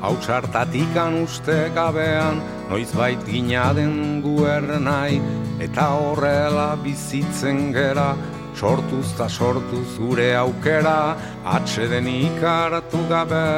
[0.00, 5.20] hau txartatikan uste gabean, noiz bait ginaden guer nahi,
[5.60, 8.14] eta horrela bizitzen gera,
[8.56, 11.16] sortuz ta sortuz gure aukera,
[11.56, 13.48] atxeden ikaratu gabe.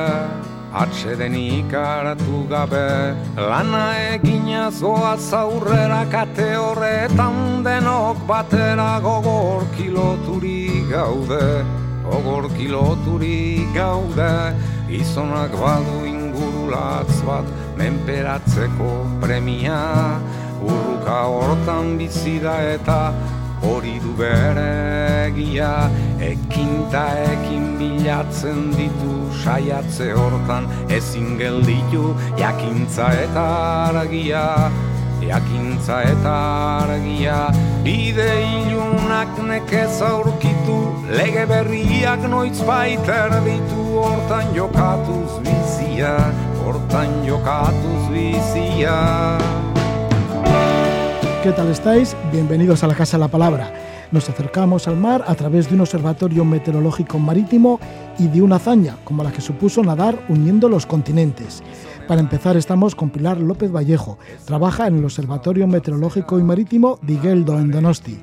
[0.73, 11.61] Atxeden ikaratu gabe Lana egina zoa zaurrera kate horretan denok batera gogor kiloturi gaude
[12.09, 14.56] Gogor kiloturi gaude
[14.88, 16.22] Izonak badu
[16.73, 17.45] ingurulatz bat
[17.77, 20.20] menperatzeko premia.
[20.62, 23.12] Urruka hortan bizida eta
[23.62, 32.14] hori du bere egia Ekin ta ekin bilatzen ditu saiatze hortan Ezin gelditu.
[32.39, 33.47] Jakintza eta
[33.91, 34.70] argia
[35.23, 36.36] Jakintza eta
[36.86, 37.51] argia.
[37.83, 38.31] Bide
[38.62, 40.79] ilunak nekez aurkitu
[41.11, 46.17] Lege berriak noiz baiter ditu Hortan jokatuz bizia
[51.42, 52.17] ¿Qué tal estáis?
[52.31, 53.73] Bienvenidos a la Casa de la Palabra.
[54.11, 57.81] Nos acercamos al mar a través de un observatorio meteorológico marítimo
[58.19, 61.62] y de una hazaña como la que supuso nadar uniendo los continentes.
[62.06, 64.19] Para empezar estamos con Pilar López Vallejo.
[64.45, 68.19] Trabaja en el Observatorio Meteorológico y Marítimo de Igueldo, en Donosti.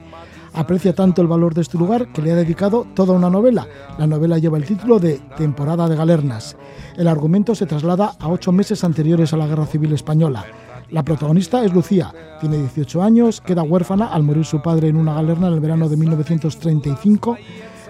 [0.54, 3.68] Aprecia tanto el valor de este lugar que le ha dedicado toda una novela.
[3.98, 6.58] La novela lleva el título de Temporada de Galernas.
[6.98, 10.46] El argumento se traslada a ocho meses anteriores a la Guerra Civil Española.
[10.90, 15.14] La protagonista es Lucía, tiene 18 años, queda huérfana al morir su padre en una
[15.14, 17.38] galerna en el verano de 1935.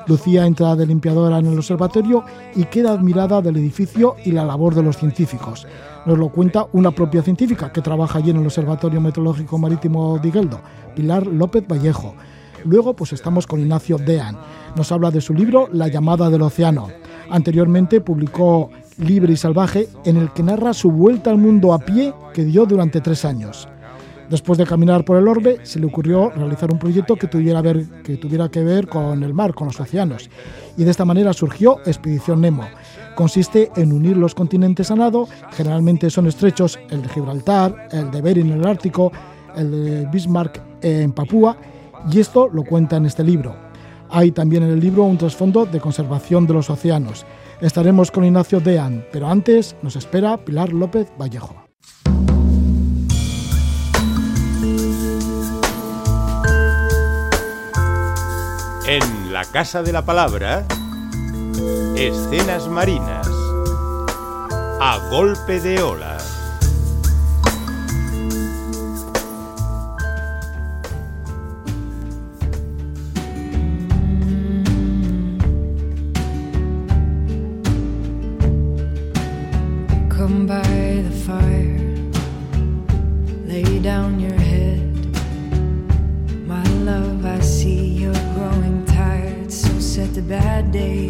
[0.06, 2.25] Lucía entra de limpiadora en el observatorio
[2.56, 5.66] y queda admirada del edificio y la labor de los científicos.
[6.06, 10.28] Nos lo cuenta una propia científica que trabaja allí en el Observatorio Meteorológico Marítimo de
[10.29, 10.59] Igueldo,
[10.95, 12.16] Pilar López Vallejo.
[12.65, 14.37] Luego pues estamos con Ignacio Dean.
[14.75, 16.89] Nos habla de su libro La llamada del océano.
[17.29, 22.13] Anteriormente publicó libre y salvaje en el que narra su vuelta al mundo a pie
[22.33, 23.67] que dio durante tres años.
[24.29, 28.19] Después de caminar por el orbe, se le ocurrió realizar un proyecto que tuviera, que
[28.51, 30.29] que ver con el mar, con los océanos.
[30.77, 32.63] Y de esta manera surgió Expedición Nemo.
[33.15, 38.21] Consiste en unir los continentes a nado, generalmente son estrechos el de Gibraltar, el de
[38.21, 39.11] Bering en el Ártico,
[39.55, 41.57] el de Bismarck en Papúa,
[42.11, 43.55] y esto lo cuenta en este libro.
[44.09, 47.25] Hay también en el libro un trasfondo de conservación de los océanos.
[47.61, 51.55] Estaremos con Ignacio Dean, pero antes nos espera Pilar López Vallejo.
[58.88, 60.65] En la Casa de la Palabra,
[61.95, 63.29] escenas marinas,
[64.81, 66.17] a golpe de ola.
[83.95, 84.81] Down your head.
[86.45, 91.08] My love, I see you're growing tired, so set the bad day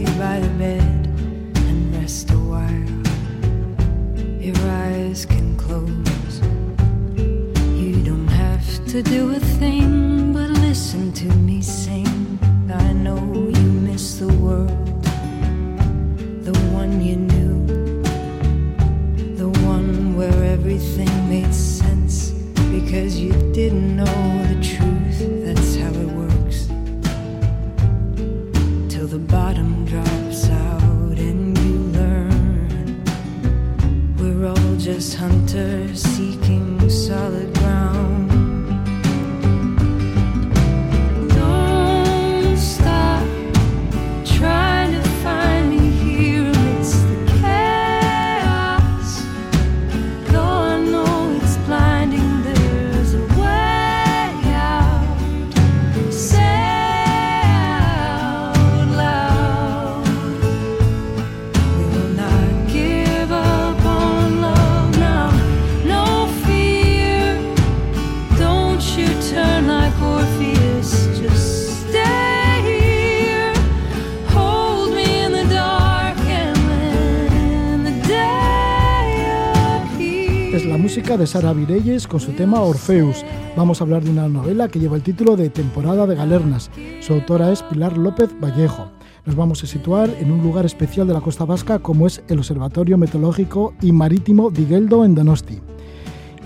[81.18, 83.26] de Sara Virelles con su tema Orfeus.
[83.58, 86.70] Vamos a hablar de una novela que lleva el título de Temporada de Galernas.
[87.02, 88.92] Su autora es Pilar López Vallejo.
[89.26, 92.38] Nos vamos a situar en un lugar especial de la costa vasca como es el
[92.38, 95.60] Observatorio Meteorológico y Marítimo de en Donosti.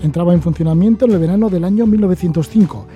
[0.02, 2.86] Entraba en funcionamiento en el verano del año 1905.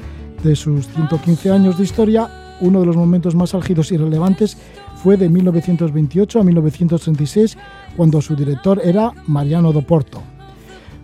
[0.43, 4.56] De sus 115 años de historia, uno de los momentos más álgidos y relevantes
[5.03, 7.59] fue de 1928 a 1936,
[7.94, 10.23] cuando su director era Mariano do Porto.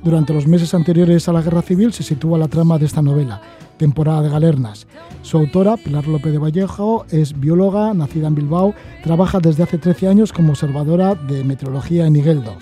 [0.05, 3.41] Durante los meses anteriores a la Guerra Civil se sitúa la trama de esta novela,
[3.79, 4.87] Temporada de Galernas.
[5.23, 10.09] Su autora, Pilar López de Vallejo, es bióloga, nacida en Bilbao, trabaja desde hace 13
[10.09, 12.55] años como observadora de meteorología en Igueldo.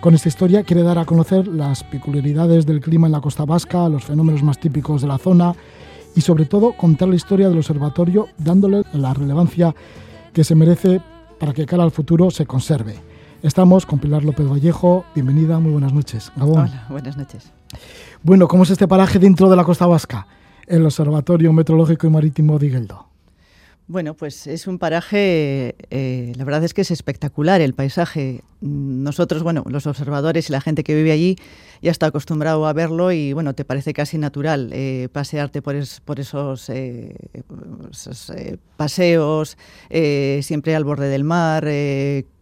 [0.00, 3.90] Con esta historia quiere dar a conocer las peculiaridades del clima en la costa vasca,
[3.90, 5.54] los fenómenos más típicos de la zona
[6.14, 9.74] y sobre todo contar la historia del observatorio dándole la relevancia
[10.32, 11.02] que se merece
[11.38, 12.94] para que cara al futuro se conserve.
[13.42, 15.04] Estamos con Pilar López Vallejo.
[15.14, 16.32] Bienvenida, muy buenas noches.
[16.36, 16.68] Gabón.
[16.70, 17.52] Hola, buenas noches.
[18.22, 20.26] Bueno, ¿cómo es este paraje dentro de la costa vasca?
[20.66, 23.06] El Observatorio Meteorológico y Marítimo de Igueldo.
[23.88, 28.42] Bueno, pues es un paraje, eh, la verdad es que es espectacular el paisaje.
[28.60, 31.36] Nosotros, bueno, los observadores y la gente que vive allí
[31.82, 36.18] ya está acostumbrado a verlo y, bueno, te parece casi natural eh, pasearte por, por
[36.18, 37.14] esos, eh,
[38.76, 39.56] paseos,
[40.40, 41.64] siempre al borde del mar,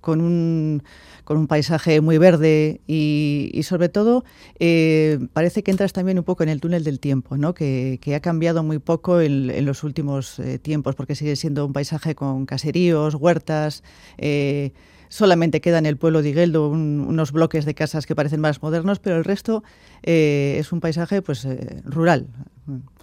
[0.04, 0.82] con un
[1.24, 4.24] con un paisaje muy verde y, sobre todo
[4.58, 7.54] eh, parece que entras también un poco en el túnel del tiempo, ¿no?
[7.54, 12.14] que, ha cambiado muy poco en, los últimos eh, tiempos porque sigue siendo un paisaje
[12.14, 13.82] con caseríos, huertas.
[14.18, 14.72] Eh,
[15.08, 18.98] solamente queda en el pueblo de Igueldo unos bloques de casas que parecen más modernos,
[18.98, 19.62] pero el resto
[20.02, 21.46] es un paisaje pues
[21.84, 22.26] rural,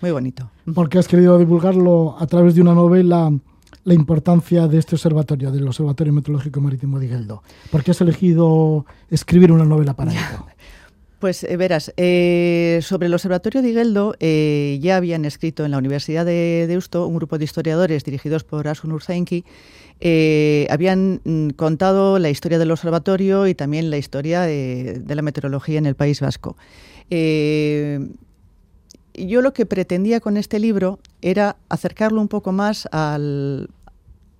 [0.02, 0.52] muy bonito.
[0.76, 3.32] ¿Por qué has querido divulgarlo a través de una novela
[3.84, 7.44] la importancia de este observatorio, del Observatorio Meteorológico Marítimo de Igueldo?
[7.72, 10.46] ¿Por qué has elegido escribir una novela para ello?
[11.20, 15.78] Pues eh, verás, eh, sobre el Observatorio de Igueldo eh, ya habían escrito en la
[15.78, 19.46] Universidad de Deusto un grupo de historiadores dirigidos por Asun Urzainki,
[20.70, 25.86] habían mm, contado la historia del observatorio y también la historia de la meteorología en
[25.86, 26.58] el País Vasco
[29.14, 33.70] yo lo que pretendía con este libro era acercarlo un poco más al,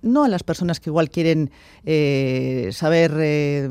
[0.02, 1.50] no a las personas que igual quieren
[1.84, 3.68] eh, saber, eh,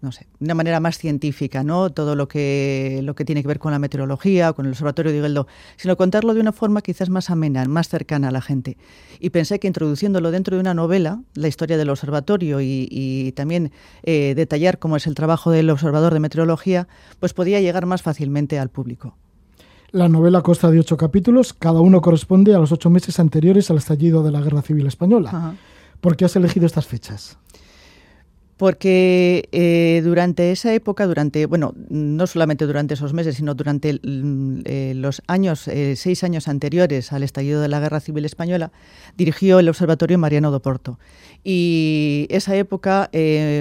[0.00, 1.90] no sé, de una manera más científica, ¿no?
[1.90, 5.18] Todo lo que, lo que tiene que ver con la meteorología, con el Observatorio de
[5.18, 8.76] Igueldo, sino contarlo de una forma quizás más amena, más cercana a la gente.
[9.20, 13.72] Y pensé que introduciéndolo dentro de una novela, la historia del observatorio y, también
[14.02, 16.88] eh, detallar cómo es el trabajo del observador de meteorología,
[17.20, 19.16] pues podía llegar más fácilmente al público.
[19.90, 23.78] La novela consta de ocho capítulos, cada uno corresponde a los ocho meses anteriores al
[23.78, 25.54] estallido de la Guerra Civil Española.
[26.02, 27.38] ¿Por qué has elegido estas fechas?
[28.58, 34.60] Porque eh, durante esa época, durante, bueno, no solamente durante esos meses, sino durante mm,
[34.64, 38.72] eh, los años, eh, seis años anteriores al estallido de la Guerra Civil Española,
[39.16, 40.98] dirigió el Observatorio Mariano do Porto.
[41.44, 43.10] Y esa época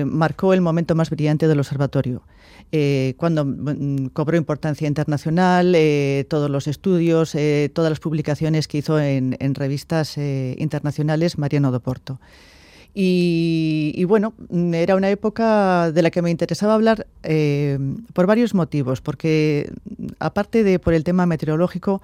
[0.05, 2.23] marcó el momento más brillante del observatorio.
[2.71, 8.79] Eh, cuando mm, cobró importancia internacional, eh, todos los estudios, eh, todas las publicaciones que
[8.79, 12.19] hizo en, revistas internacionales Mariano do Porto.
[12.99, 14.33] Y, bueno,
[14.73, 17.05] era una época de la que me interesaba hablar
[18.13, 19.71] por varios motivos, porque
[20.17, 22.01] aparte de por el tema meteorológico,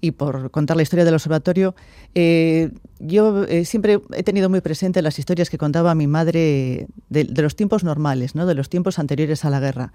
[0.00, 1.74] y por contar la historia del observatorio,
[2.14, 7.24] eh, yo eh, siempre he tenido muy presente las historias que contaba mi madre de,
[7.24, 8.46] los tiempos normales, ¿no?
[8.46, 9.92] de los tiempos anteriores a la guerra.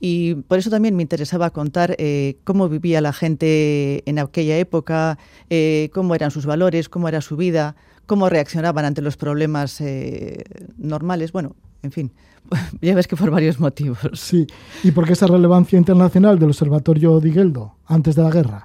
[0.00, 5.18] Y por eso también me interesaba contar eh, cómo vivía la gente en aquella época,
[5.92, 7.76] cómo eran sus valores, cómo era su vida,
[8.12, 9.82] cómo reaccionaban ante los problemas
[10.76, 11.32] normales.
[11.32, 12.12] Bueno, en fin,
[12.82, 13.98] ya ves que por varios motivos.
[14.12, 14.46] Sí,
[14.82, 18.62] ¿y por qué esa relevancia internacional del Observatorio de antes de la guerra?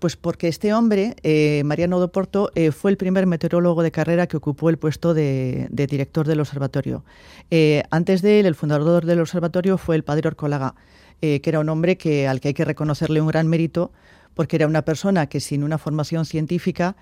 [0.00, 4.26] Pues porque este hombre, eh, Mariano do Porto, eh, fue el primer meteorólogo de carrera
[4.26, 7.04] que ocupó el puesto de, director del observatorio.
[7.52, 10.74] Eh, antes de él, el fundador del observatorio fue el padre Orcólaga,
[11.20, 13.92] que era un hombre que, al que hay que reconocerle un gran mérito
[14.34, 16.96] porque era una persona que sin una formación científica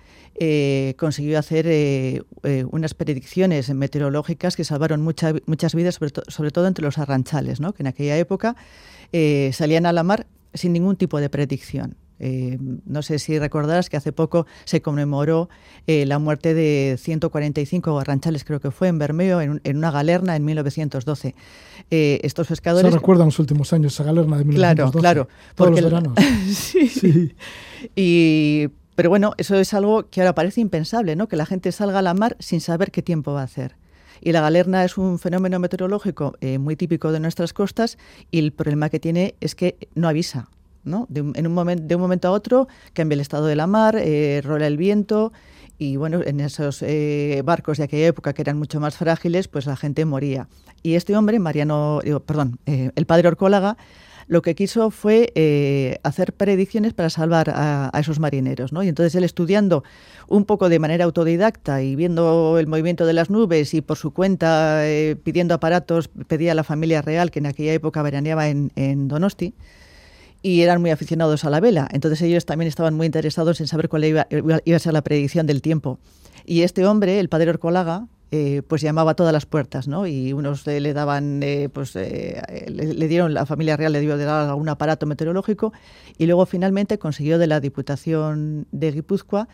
[0.97, 2.25] consiguió hacer
[2.70, 7.73] unas predicciones meteorológicas que salvaron muchas vidas, sobre, sobre, todo entre los arranchales, ¿no?
[7.75, 8.56] que en aquella época
[9.52, 11.97] salían a la mar sin ningún tipo de predicción.
[12.21, 15.49] Eh, no sé si recordarás que hace poco se conmemoró
[15.87, 20.45] eh, la muerte de 145 arranchales, creo que fue en Bermeo, en, una galerna en
[20.45, 21.35] 1912.
[21.91, 22.91] Eh, estos pescadores.
[22.91, 24.99] Se recuerdan los últimos años esa galerna de 1912.
[25.01, 25.55] Claro, claro.
[25.55, 26.13] Todos los veranos.
[26.91, 27.35] sí.
[27.95, 31.29] Y, pero bueno, eso es algo que ahora parece impensable, ¿no?
[31.29, 33.77] Que la gente salga a la mar sin saber qué tiempo va a hacer.
[34.21, 37.99] Y la galerna es un fenómeno meteorológico muy típico de nuestras costas
[38.33, 40.49] y el problema que tiene es que no avisa.
[41.09, 43.97] De, un, en un de un momento a otro cambia el estado de la mar,
[43.99, 45.33] eh, rola el viento
[45.78, 49.66] y bueno, en esos eh, barcos de aquella época que eran mucho más frágiles, pues
[49.66, 50.49] la gente moría.
[50.83, 53.76] Y este hombre, Mariano, perdón, eh, el padre Orcólaga,
[54.28, 58.73] lo que quiso fue eh, hacer predicciones para salvar a, esos marineros.
[58.73, 58.83] ¿no?
[58.83, 59.83] Y entonces él estudiando
[60.28, 64.12] un poco de manera autodidacta y viendo el movimiento de las nubes y por su
[64.12, 69.09] cuenta eh, pidiendo aparatos, pedía a la familia real que en aquella época veraneaba en,
[69.09, 69.54] Donosti
[70.42, 71.88] y eran muy aficionados a la vela.
[71.92, 75.62] Entonces ellos también estaban muy interesados en saber cuál iba, a ser la predicción del
[75.62, 75.99] tiempo.
[76.45, 80.07] Y este hombre, el padre Orcolaga, eh, pues llamaba a todas las puertas, ¿no?
[80.07, 84.25] Y unos le daban, eh, pues eh, le, dieron, la familia real le dio de
[84.25, 85.73] dar algún aparato meteorológico
[86.18, 89.49] y luego finalmente consiguió de la Diputación de Guipúzcoa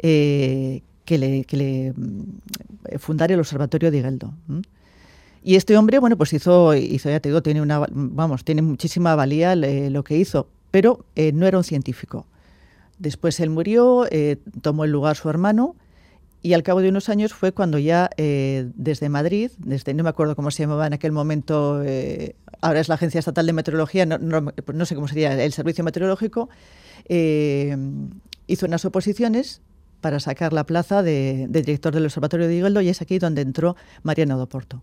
[0.00, 0.82] que
[1.18, 4.34] le, que le mm, fundara el Observatorio de Igueldo.
[5.44, 9.54] Y este hombre, bueno, pues hizo, ya te digo, tiene una, vamos, tiene muchísima valía
[9.54, 12.26] lo que hizo, pero no era un científico.
[12.98, 14.08] Después él murió,
[14.62, 15.76] tomó el lugar su hermano,
[16.44, 20.10] y al cabo de unos años fue cuando ya eh, desde Madrid, desde no me
[20.10, 24.04] acuerdo cómo se llamaba en aquel momento, eh, ahora es la Agencia Estatal de Meteorología,
[24.04, 26.50] no, no, sé cómo sería, el Servicio Meteorológico,
[27.08, 27.74] eh,
[28.46, 29.62] hizo unas oposiciones
[30.02, 33.74] para sacar la plaza de, director del Observatorio de Igueldo y es aquí donde entró
[34.02, 34.82] Mariano Doporto.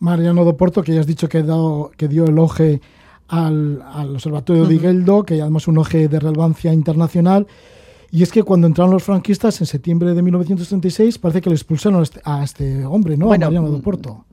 [0.00, 2.80] Mariano Doporto, que ya has dicho que, dado, que dio el oje
[3.28, 3.82] al,
[4.14, 7.46] Observatorio de Igueldo, que además es un oje de relevancia internacional.
[8.10, 12.00] Y es que cuando entraron los franquistas en septiembre de 1936, parece que le expulsaron
[12.00, 13.26] a este, este hombre, ¿no?
[13.26, 14.24] a Mariano de Porto.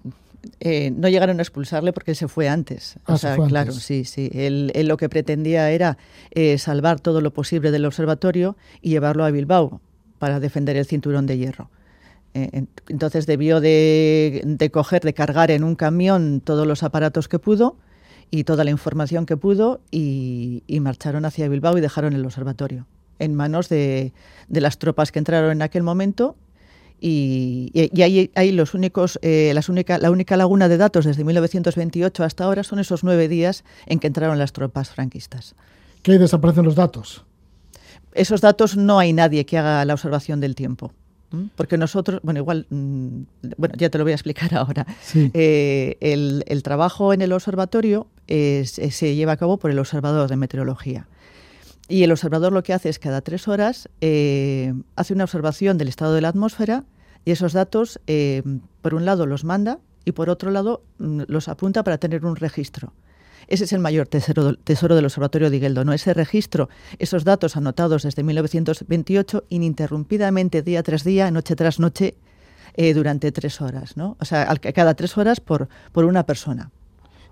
[0.59, 2.97] Eh, no llegaron a expulsarle porque él se fue antes.
[3.05, 4.29] Ah, o sea, claro, sí, sí.
[4.33, 5.97] Él, lo que pretendía era
[6.31, 9.81] eh, salvar todo lo posible del observatorio y llevarlo a Bilbao
[10.17, 11.69] para defender el cinturón de hierro.
[12.43, 17.39] Eh, entonces debió de, de, coger, de cargar en un camión todos los aparatos que
[17.39, 17.77] pudo
[18.29, 22.85] y toda la información que pudo y marcharon hacia Bilbao y dejaron el observatorio
[23.19, 24.13] en manos de,
[24.49, 26.35] las tropas que entraron en aquel momento
[26.99, 32.23] y, y, ahí, los únicos, eh, las única, la única laguna de datos desde 1928
[32.23, 35.55] hasta ahora son esos nueve días en que entraron las tropas franquistas.
[36.01, 37.23] ¿Qué desaparecen los datos?
[38.13, 40.91] Esos datos no hay nadie que haga la observación del tiempo.
[41.55, 43.21] Porque nosotros, bueno, igual, mm,
[43.57, 44.85] bueno, ya te lo voy a explicar ahora.
[45.13, 51.07] Eh, el, trabajo en el observatorio se lleva a cabo por el observador de meteorología.
[51.87, 55.87] Y el observador lo que hace es cada tres horas eh, hace una observación del
[55.87, 56.83] estado de la atmósfera
[57.23, 58.43] y esos datos, eh,
[58.81, 62.35] por un lado, los manda y por otro lado, mm, los apunta para tener un
[62.35, 62.93] registro.
[63.47, 65.93] Ese es el mayor tesoro, tesoro del Observatorio de Igueldo, ¿no?
[65.93, 72.15] Ese registro, esos datos anotados desde 1928 ininterrumpidamente día tras día, noche tras noche,
[72.75, 74.17] eh, durante tres horas, ¿no?
[74.19, 76.71] O sea, cada tres horas por, por una persona.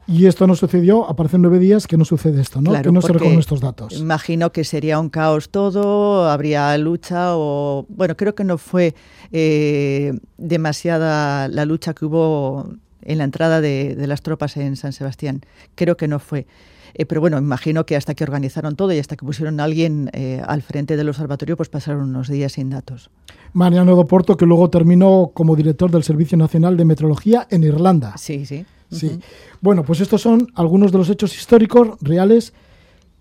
[0.07, 2.79] Y esto no sucedió, aparecen nueve días que no sucede esto, ¿no?
[2.81, 3.93] que no se recogen estos datos.
[3.93, 7.87] Imagino que sería un caos todo, habría lucha o...
[7.89, 8.93] Bueno, creo que no fue
[9.31, 12.69] eh, demasiada la lucha que hubo
[13.05, 15.41] en la entrada de, las tropas en San Sebastián.
[15.75, 16.47] Creo que no fue.
[16.93, 20.09] Eh, pero bueno, imagino que hasta que organizaron todo y hasta que pusieron a alguien
[20.13, 23.09] eh, al frente del observatorio, pues pasaron unos días sin datos.
[23.53, 28.17] Mariano Doporto, que luego terminó como director del Servicio Nacional de Meteorología en Irlanda.
[28.17, 28.65] Sí, sí.
[28.91, 29.19] Sí.
[29.61, 32.53] Bueno, pues estos son algunos de los hechos históricos reales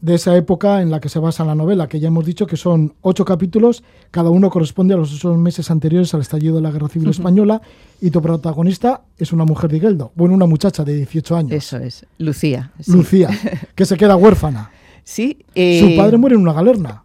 [0.04, 2.58] de esa época en la que se basa la novela, que ya hemos dicho que
[2.58, 6.70] son ocho capítulos, cada uno corresponde a los ocho meses anteriores al estallido de la
[6.70, 7.62] Guerra Civil Española,
[8.02, 11.52] y tu protagonista es una mujer de Igueldo, bueno, una muchacha de 18 años.
[11.52, 12.70] Eso es, Lucía.
[12.86, 13.30] Lucía,
[13.74, 14.70] que se queda huérfana.
[15.04, 15.38] Sí.
[15.40, 17.04] Su eh, padre muere en una galerna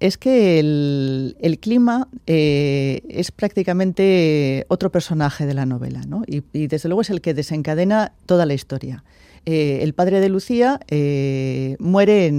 [0.00, 6.22] es que el, clima eh, es prácticamente otro personaje de la novela, ¿no?
[6.26, 9.02] Y, desde luego es el que desencadena toda la historia.
[9.50, 12.30] Eh, el padre de Lucía eh, muere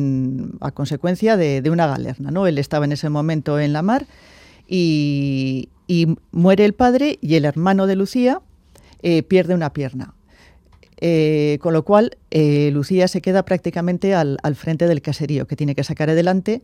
[0.62, 2.46] a consecuencia de, una galerna, ¿no?
[2.46, 4.06] Él estaba en ese momento en la mar
[4.68, 5.70] y,
[6.32, 8.42] muere el padre y el hermano de Lucía
[9.28, 10.14] pierde una pierna.
[11.60, 15.84] con lo cual, Lucía se queda prácticamente al, al frente del caserío, que tiene que
[15.84, 16.62] sacar adelante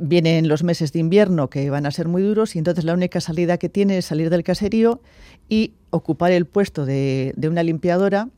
[0.00, 3.20] vienen los meses de invierno que van a ser muy duros y entonces la única
[3.20, 5.02] salida que tiene es salir del caserío
[5.48, 8.28] y ocupar el puesto de, una limpiadora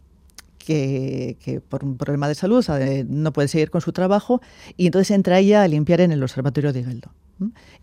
[0.65, 2.65] que, por un problema de salud
[3.09, 4.41] no puede seguir con su trabajo
[4.77, 7.11] y entonces entra ella a limpiar en el observatorio de Igeldo.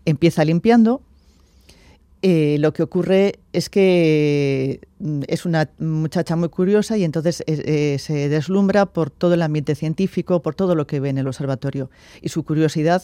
[0.04, 1.02] Empieza limpiando
[2.22, 7.62] eh, lo que ocurre es que mm, es una muchacha muy curiosa y entonces eh,
[7.64, 11.26] eh, se deslumbra por todo el ambiente científico, por todo lo que ve en el
[11.26, 11.90] observatorio.
[12.20, 13.02] Y su curiosidad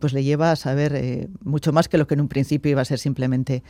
[0.00, 2.84] pues le lleva a saber mucho más que lo que en un principio iba a
[2.84, 3.62] ser simplemente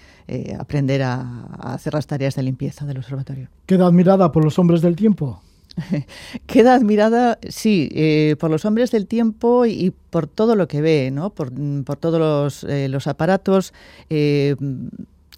[0.59, 3.49] aprender a, hacer las tareas de limpieza del observatorio.
[3.67, 5.43] ¿Queda admirada por los hombres del tiempo?
[6.47, 11.11] Queda admirada, sí, eh, por los hombres del tiempo y por todo lo que ve,
[11.11, 11.31] ¿no?
[11.31, 11.51] por,
[11.99, 13.73] todos los, eh, aparatos.
[14.11, 14.57] Eh,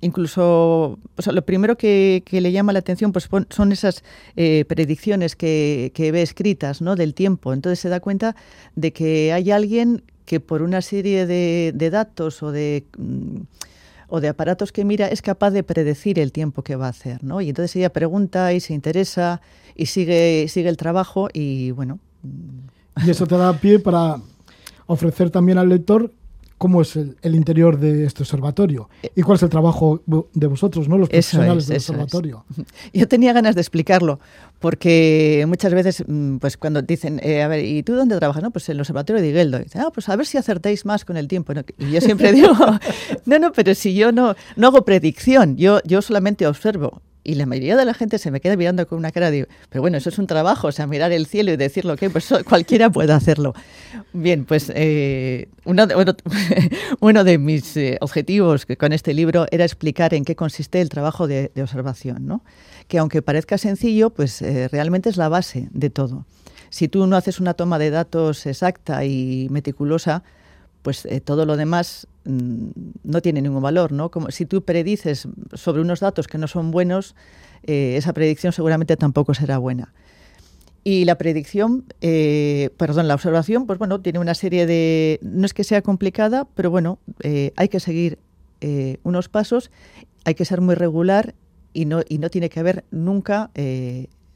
[0.01, 4.03] incluso, o sea, lo primero que, le llama la atención pues, son esas
[4.37, 6.97] eh, predicciones que, ve escritas ¿no?
[6.97, 7.53] del tiempo.
[7.53, 8.37] Entonces se da cuenta
[8.75, 12.85] de que hay alguien que por una serie de, datos o de...
[12.99, 13.43] Mm,
[14.09, 17.25] o de aparatos que mira es capaz de predecir el tiempo que va a hacer,
[17.25, 17.41] ¿no?
[17.41, 19.41] Y entonces ella pregunta y se interesa
[19.75, 21.99] y sigue, sigue el trabajo y bueno.
[23.05, 24.21] Y eso te da pie para
[24.87, 26.13] ofrecer también al lector
[26.59, 30.97] cómo es el, interior de este observatorio y cuál es el trabajo de vosotros, ¿no?
[30.97, 32.45] los profesionales del observatorio.
[32.93, 34.21] Yo tenía ganas de explicarlo,
[34.59, 38.43] porque muchas veces, mm, pues cuando dicen, eh, a ver, ¿y tú dónde trabajas?
[38.43, 39.59] No, pues en el observatorio de Igueldo.
[39.61, 41.53] Y dicen, ah, pues a ver si acertáis más con el tiempo.
[41.79, 42.55] Y yo siempre digo,
[43.27, 47.47] no, no, pero si yo no, no hago predicción, yo, yo solamente observo y la
[47.47, 50.09] mayoría de la gente se me queda mirando con una cara de, pero bueno, eso
[50.09, 53.13] es un trabajo, o sea, mirar el cielo y decir lo que, pues cualquiera puede
[53.13, 53.55] hacerlo.
[54.13, 56.15] Bien, pues eh, uno, de,
[57.01, 61.27] uno, de mis eh, objetivos con este libro era explicar en qué consiste el trabajo
[61.27, 62.43] de, observación, ¿no?
[62.87, 66.25] que aunque parezca sencillo, pues eh, realmente es la base de todo.
[66.71, 70.23] Si tú no haces una toma de datos exacta y meticulosa,
[70.83, 74.11] pues eh, todo lo demás no tiene ningún valor, ¿no?
[74.11, 77.15] Como si tú predices sobre unos datos que no son buenos,
[77.63, 79.93] eh, esa predicción seguramente tampoco será buena.
[80.85, 85.19] Y la predicción, eh, perdón, la observación, pues bueno, tiene una serie de...
[85.23, 86.99] No es que sea complicada, pero bueno,
[87.57, 88.19] hay que seguir
[89.03, 89.71] unos pasos,
[90.25, 91.35] hay que ser muy regular
[91.73, 93.51] y no, y no tiene que haber nunca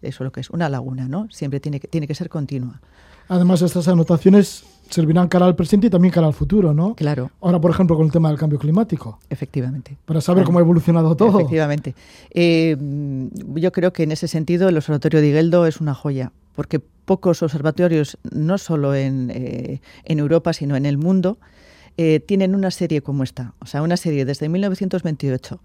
[0.02, 1.28] eso lo que es una laguna, ¿no?
[1.30, 2.80] Siempre tiene que, tiene que ser continua.
[3.28, 6.94] Además, estas anotaciones servirán cara al presente y también cara al futuro, ¿no?
[6.94, 7.30] Claro.
[7.40, 9.18] Ahora, por ejemplo, con el tema del cambio climático.
[9.30, 9.96] Efectivamente.
[10.04, 11.38] Para saber cómo ha evolucionado todo.
[11.38, 11.94] Efectivamente.
[12.30, 12.76] Eh,
[13.54, 17.42] yo creo que en ese sentido el Observatorio de Igueldo es una joya, porque pocos
[17.42, 21.38] observatorios, no solo en, eh, Europa, sino en el mundo,
[21.96, 23.54] eh, tienen una serie como esta.
[23.60, 25.60] O sea, una serie desde 1928,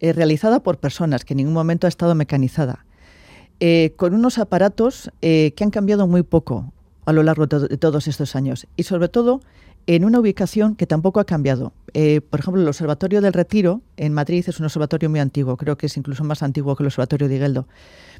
[0.00, 2.84] realizada por personas que en ningún momento ha estado mecanizada.
[3.96, 6.72] con unos aparatos que han cambiado muy poco
[7.08, 9.40] a lo largo de todos estos años y sobre todo
[9.86, 11.72] en una ubicación que tampoco ha cambiado.
[11.94, 15.78] Eh, por ejemplo, el Observatorio del Retiro en Madrid es un observatorio muy antiguo, creo
[15.78, 17.66] que es incluso más antiguo que el Observatorio de Igueldo,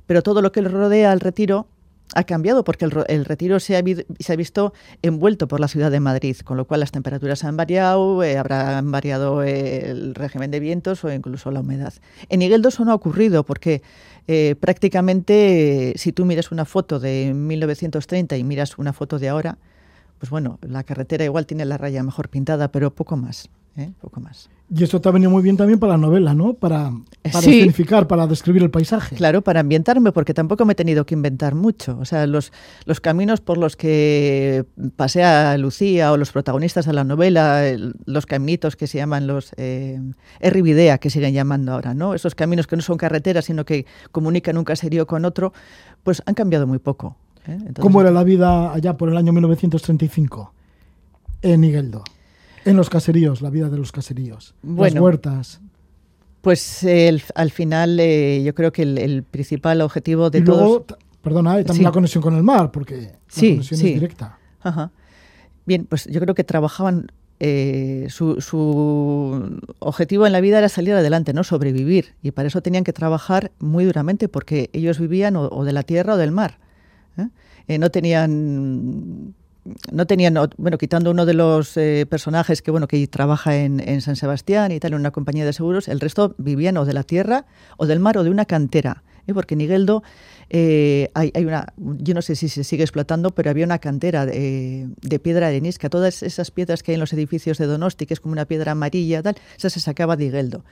[0.07, 1.67] pero todo lo que le rodea al Retiro
[2.15, 4.73] ha cambiado porque el, retiro se ha, visto
[5.03, 8.91] envuelto por la ciudad de Madrid, con lo cual las temperaturas han variado, eh, habrán
[8.91, 11.93] variado el régimen de vientos o incluso la humedad.
[12.31, 13.83] En Igueldo eso no ha ocurrido porque
[14.29, 19.57] eh, prácticamente si tú miras una foto de 1930 y miras una foto de ahora,
[20.19, 23.49] pues bueno, la carretera igual tiene la raya mejor pintada, pero poco más.
[23.79, 23.93] ¿Eh?
[24.01, 24.51] poco más.
[24.71, 26.53] Y esto te ha venido muy bien también para la novela, ¿no?
[26.53, 26.93] Para,
[27.33, 29.17] para para describir el paisaje.
[29.17, 31.97] Claro, para ambientarme, porque tampoco me he tenido que inventar mucho.
[31.99, 32.53] O sea, los,
[32.85, 37.63] los caminos por los que pasea Lucía o los protagonistas de la novela,
[38.05, 40.01] los caminitos que se llaman los eh,
[41.01, 42.13] que siguen llamando ahora, ¿no?
[42.13, 45.55] Esos caminos que no son carreteras, sino que comunican un caserío con otro,
[46.03, 47.17] pues han cambiado muy poco.
[47.47, 47.59] ¿eh?
[47.81, 50.53] ¿Cómo era la vida allá por el año 1935
[51.41, 52.05] en Igueldo?
[52.69, 55.61] En los caseríos, la vida de los caseríos, las huertas.
[56.41, 56.87] Pues
[57.35, 60.87] al final eh, yo creo que el, principal objetivo de y luego,
[61.23, 64.39] Perdona, también la conexión con el mar, porque la conexión es directa.
[64.61, 64.91] Ajá.
[65.67, 67.09] Bien, pues yo creo que trabajaban
[67.41, 72.15] eh, su, su, objetivo en la vida era salir adelante, no sobrevivir.
[72.23, 76.15] Y para eso tenían que trabajar muy duramente porque ellos vivían o, de la tierra
[76.15, 76.59] o del mar.
[77.67, 77.79] ¿eh?
[77.79, 79.35] no tenían
[79.93, 84.17] no tenían, bueno, quitando uno de los eh, personajes que, bueno, que trabaja en, San
[84.17, 87.47] Sebastián y tal, en una compañía de seguros, el resto vivían o de la tierra
[87.77, 89.03] o del mar o de una cantera.
[89.27, 89.35] ¿eh?
[89.35, 90.03] Porque en Igueldo
[90.51, 94.89] eh, hay, una, yo no sé si se sigue explotando, pero había una cantera de,
[95.23, 95.91] piedra arenisca.
[95.91, 98.73] Todas esas piedras que hay en los edificios de Donosti, que es como una piedra
[98.73, 100.65] amarilla, tal, esa se sacaba de Igueldo.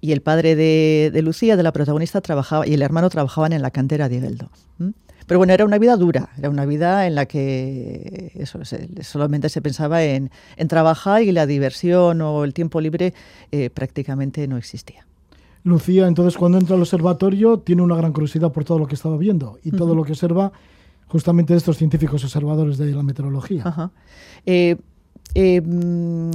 [0.00, 3.70] Y el padre de, Lucía, de la protagonista, trabajaba, y el hermano trabajaban en la
[3.70, 4.50] cantera de Igueldo.
[5.26, 8.60] Pero bueno, era una vida dura, era una vida en la que eso,
[9.02, 10.30] solamente se pensaba en,
[10.68, 13.14] trabajar y la diversión o el tiempo libre
[13.52, 15.06] eh, prácticamente no existía.
[15.62, 19.16] Lucía, entonces cuando entra al observatorio tiene una gran curiosidad por todo lo que estaba
[19.16, 20.52] viendo y todo lo que observa
[21.06, 23.90] justamente de estos científicos observadores de la meteorología.
[24.44, 24.76] Eh,
[25.34, 26.30] eh, mm,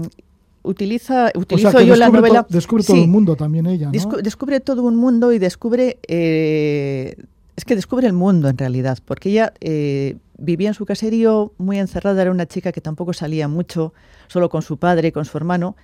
[0.64, 2.46] utiliza, utilizo yo la novela.
[2.50, 3.92] descubre todo un mundo también ella.
[3.92, 4.18] ¿no?
[4.18, 6.00] descubre todo un mundo y descubre
[7.60, 11.78] es que descubre el mundo en realidad, porque ella eh, vivía en su caserío muy
[11.78, 13.94] encerrada, era una chica que tampoco salía mucho,
[14.30, 15.76] solo con su padre y con su hermano,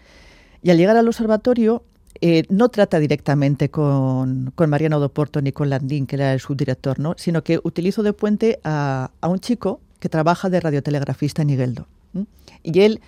[0.63, 1.83] y al llegar al observatorio
[2.21, 7.15] eh, no trata directamente con, Mariano Doporto ni con Landín, que era el subdirector, ¿no?
[7.17, 11.87] sino que utilizo de puente a, un chico que trabaja de radiotelegrafista en Igueldo.
[12.63, 13.01] Y él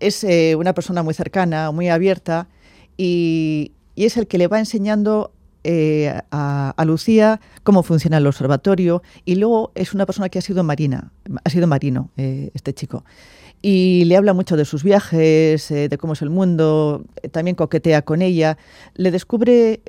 [0.00, 2.48] es eh, una persona muy cercana, muy abierta,
[2.96, 5.30] y, y es el que le va enseñando
[5.62, 10.64] eh, a, Lucía cómo funciona el observatorio y luego es una persona que ha sido
[10.64, 11.12] marina,
[11.44, 13.04] ha sido marino eh, este chico.
[13.62, 18.02] Y le habla mucho de sus viajes, eh, de cómo es el mundo, también coquetea
[18.02, 18.56] con ella,
[18.94, 19.82] le descubre,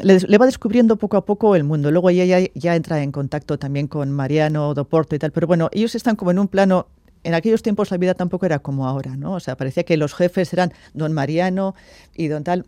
[0.00, 1.90] le, va descubriendo poco a poco el mundo.
[1.90, 5.96] Luego ella ya, entra en contacto también con Mariano, Doporto y tal, pero bueno, ellos
[5.96, 6.86] están como en un plano
[7.24, 9.32] en aquellos tiempos la vida tampoco era como ahora, ¿no?
[9.32, 11.74] O sea, parecía que los jefes eran don Mariano
[12.14, 12.66] y don tal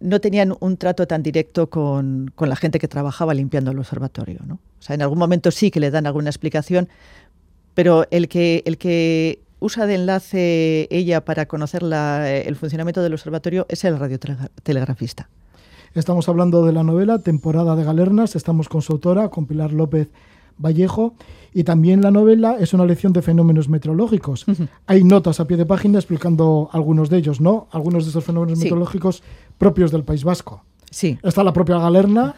[0.00, 4.40] no tenían un trato tan directo con, la gente que trabajaba limpiando el observatorio.
[4.46, 4.54] ¿no?
[4.54, 6.88] O sea, en algún momento sí que le dan alguna explicación,
[7.74, 13.66] pero el que, el que usa de enlace ella para conocer el funcionamiento del observatorio
[13.68, 15.28] es el radiotelegrafista.
[15.94, 20.08] Estamos hablando de la novela Temporada de Galernas, estamos con su autora, con Pilar López
[20.60, 21.14] Vallejo,
[21.52, 24.46] y también la novela es una lección de fenómenos meteorológicos.
[24.86, 27.66] Hay notas a pie de página explicando algunos de ellos, ¿no?
[27.72, 29.22] Algunos de esos fenómenos meteorológicos
[29.58, 30.62] propios del País Vasco.
[30.90, 31.18] Sí.
[31.22, 32.34] Está la propia Galerna,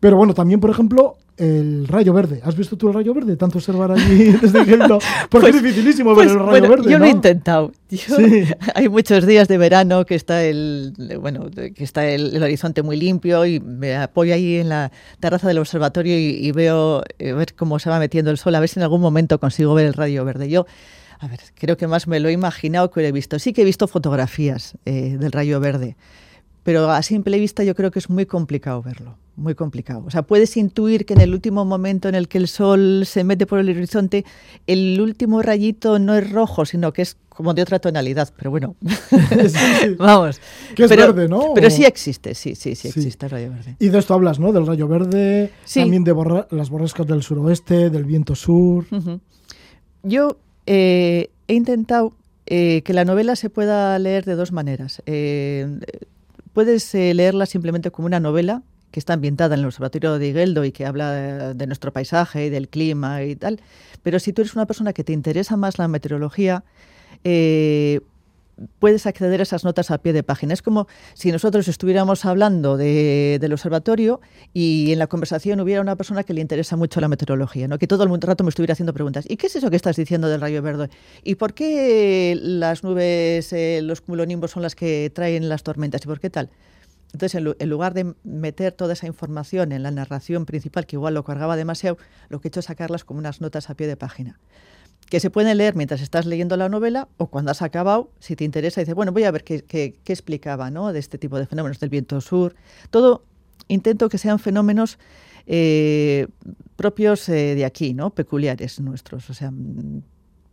[0.00, 2.40] pero bueno, también, por ejemplo, el rayo verde.
[2.44, 3.36] ¿Has visto tú el rayo verde?
[3.36, 4.98] Tanto observar allí desde que no.
[5.30, 6.90] Porque es pues, dificilísimo ver pues, el rayo verde.
[6.90, 7.72] Yo lo he intentado.
[8.74, 13.46] Hay muchos días de verano que está el bueno que está el, horizonte muy limpio
[13.46, 17.88] y me apoyo ahí en la terraza del observatorio y, veo eh, ver cómo se
[17.88, 20.48] va metiendo el sol, a ver si en algún momento consigo ver el rayo verde.
[20.48, 20.66] Yo
[21.20, 23.38] a ver, creo que más me lo he imaginado que lo he visto.
[23.38, 25.96] Sí que he visto fotografías eh, del rayo verde
[26.68, 30.04] pero a simple vista yo creo que es muy complicado verlo, muy complicado.
[30.06, 33.24] O sea, puedes intuir que en el último momento en el que el sol se
[33.24, 34.26] mete por el horizonte,
[34.66, 38.76] el último rayito no es rojo, sino que es como de otra tonalidad, pero bueno,
[39.98, 40.42] vamos.
[40.76, 41.54] Que es verde, ¿no?
[41.54, 43.76] Pero sí existe, sí, sí, sí, existe el rayo verde.
[43.78, 44.52] Y de esto hablas, ¿no?
[44.52, 46.14] Del rayo verde, también de
[46.50, 48.84] las borrascas del suroeste, del viento sur.
[50.02, 52.12] Yo eh, he intentado
[52.44, 55.02] eh, que la novela se pueda leer de dos maneras.
[55.06, 55.66] Eh,
[56.58, 60.64] puedes eh, leerla simplemente como una novela que está ambientada en el Observatorio de Igueldo
[60.64, 63.60] y que habla de, nuestro paisaje y del clima y tal.
[64.02, 66.64] Pero si tú eres una persona que te interesa más la meteorología,
[67.22, 68.00] eh,
[68.78, 70.54] puedes acceder a esas notas a pie de página.
[70.54, 74.20] Es como si nosotros estuviéramos hablando del observatorio
[74.52, 77.78] y en la conversación hubiera una persona que le interesa mucho la meteorología, ¿no?
[77.78, 79.24] que todo el rato me estuviera haciendo preguntas.
[79.28, 80.90] ¿Y qué es eso que estás diciendo del rayo verde?
[81.22, 86.02] ¿Y por qué las nubes, eh, los cumulonimbos son las que traen las tormentas?
[86.04, 86.50] ¿Y por qué tal?
[87.12, 91.24] Entonces, en, lugar de meter toda esa información en la narración principal, que igual lo
[91.24, 91.96] cargaba demasiado,
[92.28, 94.38] lo que he hecho es sacarlas como unas notas a pie de página
[95.08, 98.44] que se pueden leer mientras estás leyendo la novela o cuando has acabado, si te
[98.44, 100.92] interesa, dices, bueno, voy a ver qué, qué, explicaba ¿no?
[100.92, 102.54] de este tipo de fenómenos del viento sur.
[102.90, 103.22] Todo
[103.68, 104.98] intento que sean fenómenos
[105.46, 106.28] eh,
[106.76, 108.10] propios eh, de aquí, ¿no?
[108.10, 109.52] peculiares nuestros, o sea,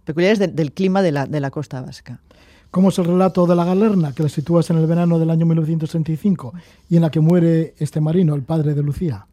[0.05, 2.21] peculiares del clima de la, de la costa vasca.
[2.71, 5.45] ¿Cómo es el relato de la galerna que la sitúas en el verano del año
[5.45, 6.53] 1935
[6.89, 9.27] y en la que muere este marino, el padre de Lucía?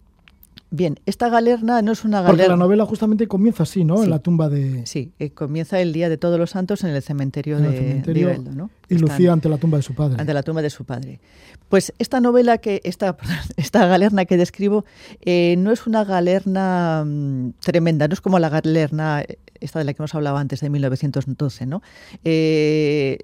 [0.75, 2.45] Bien, esta galerna no es una galerna.
[2.45, 4.03] Porque la novela justamente comienza así, ¿no?
[4.03, 4.87] En la tumba de.
[4.87, 8.71] Sí, eh, comienza el día de Todos los Santos en el cementerio, de, ¿no?
[8.89, 10.17] Y Lucía ante la tumba de su padre.
[10.19, 11.21] Ante la tumba de su padre.
[11.69, 13.19] Pues esta novela que esta,
[13.59, 14.87] esta galerna que describo
[15.21, 19.85] eh, no es una galerna mm, tremenda, no es como la galerna eh, esta de
[19.85, 21.83] la que hemos hablado antes de 1912, ¿no?
[22.25, 23.19] Eh,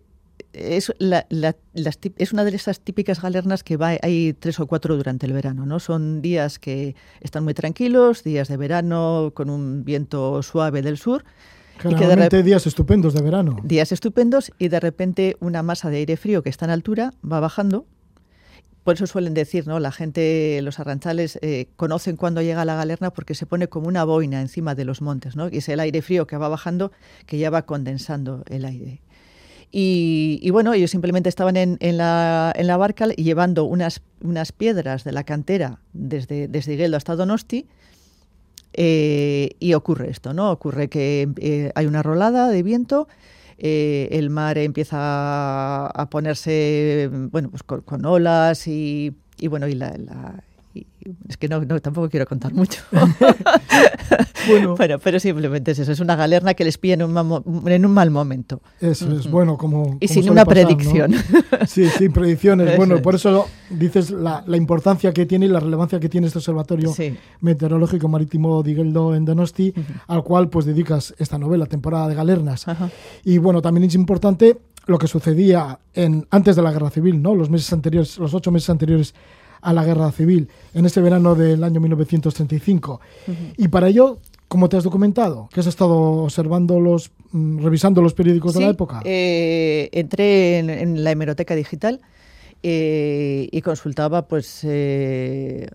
[0.58, 5.32] es, es una de esas típicas galernas que va, hay tres o cuatro durante el
[5.32, 5.80] verano, ¿no?
[5.80, 11.24] Son días que están muy tranquilos, días de verano con un viento suave del sur.
[11.78, 13.56] Claramente días estupendos de verano.
[13.62, 17.40] Días estupendos y de repente una masa de aire frío que está en altura va
[17.40, 17.86] bajando.
[18.82, 19.80] Por eso suelen decir, ¿no?
[19.80, 24.02] La gente, los arranchales, eh, conocen cuando llega la galerna porque se pone como una
[24.04, 25.48] boina encima de los montes, ¿no?
[25.48, 26.90] Y es el aire frío que va bajando
[27.26, 29.02] que ya va condensando el aire.
[29.70, 35.12] Y, bueno, ellos simplemente estaban en, la, en la barca llevando unas, unas piedras de
[35.12, 37.66] la cantera desde, desde Igueldo hasta Donosti.
[38.72, 40.50] Eh, y ocurre esto, ¿no?
[40.50, 43.08] Ocurre que eh, hay una rolada de viento,
[43.58, 50.44] eh, el mar empieza a ponerse, bueno, pues con, olas y, y bueno, y la,
[51.28, 52.82] es que no, tampoco quiero contar mucho.
[54.48, 54.74] bueno.
[54.76, 58.60] pero simplemente es eso, es una galerna que les pilla en un, mal momento.
[58.80, 59.96] Eso es, bueno, como...
[60.00, 61.14] Y sin una predicción.
[61.66, 62.76] Sí, sin predicciones.
[62.76, 66.94] bueno, por eso dices la, importancia que tiene y la relevancia que tiene este observatorio
[67.40, 69.74] meteorológico marítimo de en Donosti,
[70.06, 72.64] al cual pues dedicas esta novela, temporada de galernas.
[73.24, 77.34] Y bueno, también es importante lo que sucedía en, antes de la guerra civil, ¿no?
[77.34, 79.14] Los meses anteriores, los ocho meses anteriores
[79.60, 83.00] a la guerra civil en este verano del año 1935.
[83.56, 84.18] Y para ello,
[84.48, 85.48] ¿cómo te has documentado?
[85.52, 85.94] ¿Que has estado
[86.24, 89.02] observando los, mm, revisando los periódicos de la época?
[89.04, 92.00] Eh, entré en, la hemeroteca digital
[92.62, 95.68] eh, y consultaba pues eh,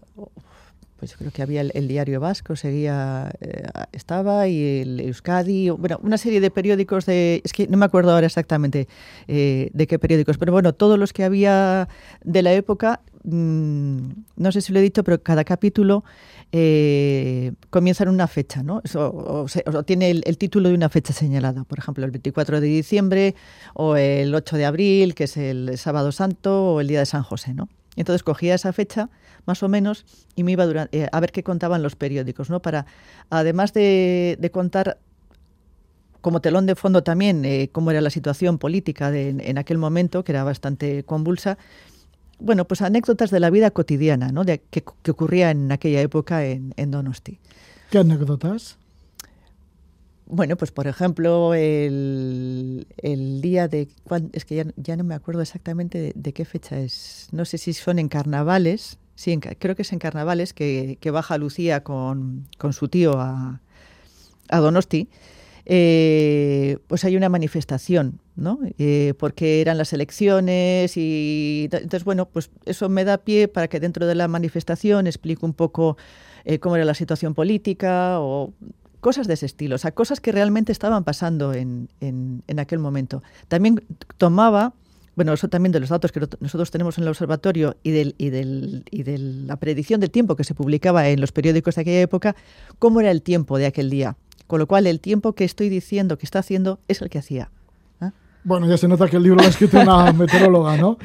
[0.99, 5.97] pues yo creo que había el, diario vasco seguía eh, estaba y el Euskadi bueno
[6.03, 8.89] una serie de periódicos de es que no me acuerdo ahora exactamente
[9.27, 11.87] de qué periódicos pero bueno todos los que había
[12.25, 16.03] de la época mm, no sé si lo he dicho pero cada capítulo
[16.55, 18.83] eh, comienza en una fecha, ¿no?
[18.93, 19.47] o,
[19.85, 23.33] tiene el, título de una fecha señalada, por ejemplo, el 24 de diciembre
[23.73, 27.23] o el 8 de abril, que es el sábado santo o el día de San
[27.23, 27.69] José, ¿no?
[27.95, 29.09] Entonces cogía esa fecha,
[29.47, 30.05] más o menos,
[30.35, 32.61] y me iba eh, a ver qué contaban los periódicos, ¿no?
[32.61, 32.85] Para,
[33.31, 34.99] además de, contar
[36.21, 40.33] como telón de fondo también eh, cómo era la situación política en aquel momento, que
[40.33, 41.57] era bastante convulsa,
[42.43, 44.43] bueno, pues anécdotas de la vida cotidiana, ¿no?
[44.43, 47.39] De, que, ocurría en aquella época en, Donosti.
[47.89, 48.77] ¿Qué anécdotas?
[50.25, 52.85] Bueno, pues por ejemplo, el,
[53.41, 53.87] día de...
[54.33, 57.29] Es que ya, no me acuerdo exactamente de, qué fecha es.
[57.31, 58.97] No sé si son en carnavales.
[59.15, 63.61] Sí, creo que es en carnavales que, baja Lucía con, su tío a,
[64.49, 65.07] a Donosti
[65.65, 68.59] eh, pues hay una manifestación, ¿no?
[68.77, 73.79] Eh, porque eran las elecciones y entonces, bueno, pues eso me da pie para que
[73.79, 75.97] dentro de la manifestación explique un poco
[76.43, 78.53] eh, cómo era la situación política o
[78.99, 83.21] cosas de ese estilo, o sea, cosas que realmente estaban pasando en, en, aquel momento.
[83.49, 83.83] También
[84.17, 84.73] tomaba
[85.15, 88.31] bueno, eso también de los datos que nosotros tenemos en el observatorio y, del, y,
[88.31, 92.01] del, y de la predicción del tiempo que se publicaba en los periódicos de aquella
[92.01, 92.35] época,
[92.79, 94.17] cómo era el tiempo de aquel día.
[94.53, 97.49] Con lo cual, el tiempo que estoy diciendo que está haciendo es el que hacía.
[98.01, 98.11] ¿eh?
[98.43, 100.99] Bueno, ya se nota que el libro lo ha escrito una meteoróloga, ¿no?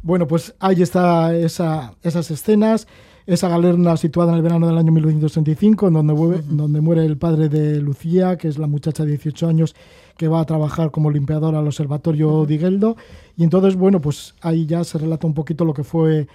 [0.00, 2.86] Bueno, pues ahí está esa, esas escenas,
[3.26, 7.16] esa galerna situada en el verano del año 1965, en donde, muere, donde muere el
[7.16, 9.74] padre de Lucía, que es la muchacha de 18 años
[10.16, 12.96] que va a trabajar como limpiadora al Observatorio Digueldo.
[13.36, 16.28] Y entonces, bueno, pues ahí ya se relata un poquito lo que fue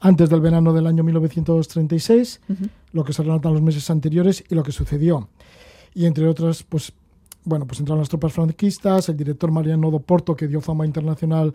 [0.00, 2.42] antes del verano del año 1936,
[2.92, 5.28] lo que se relatan los meses anteriores y lo que sucedió
[5.94, 6.92] y entre otras, pues,
[7.44, 11.54] bueno, pues entraron las tropas franquistas, el director Mariano do Porto, que dio fama internacional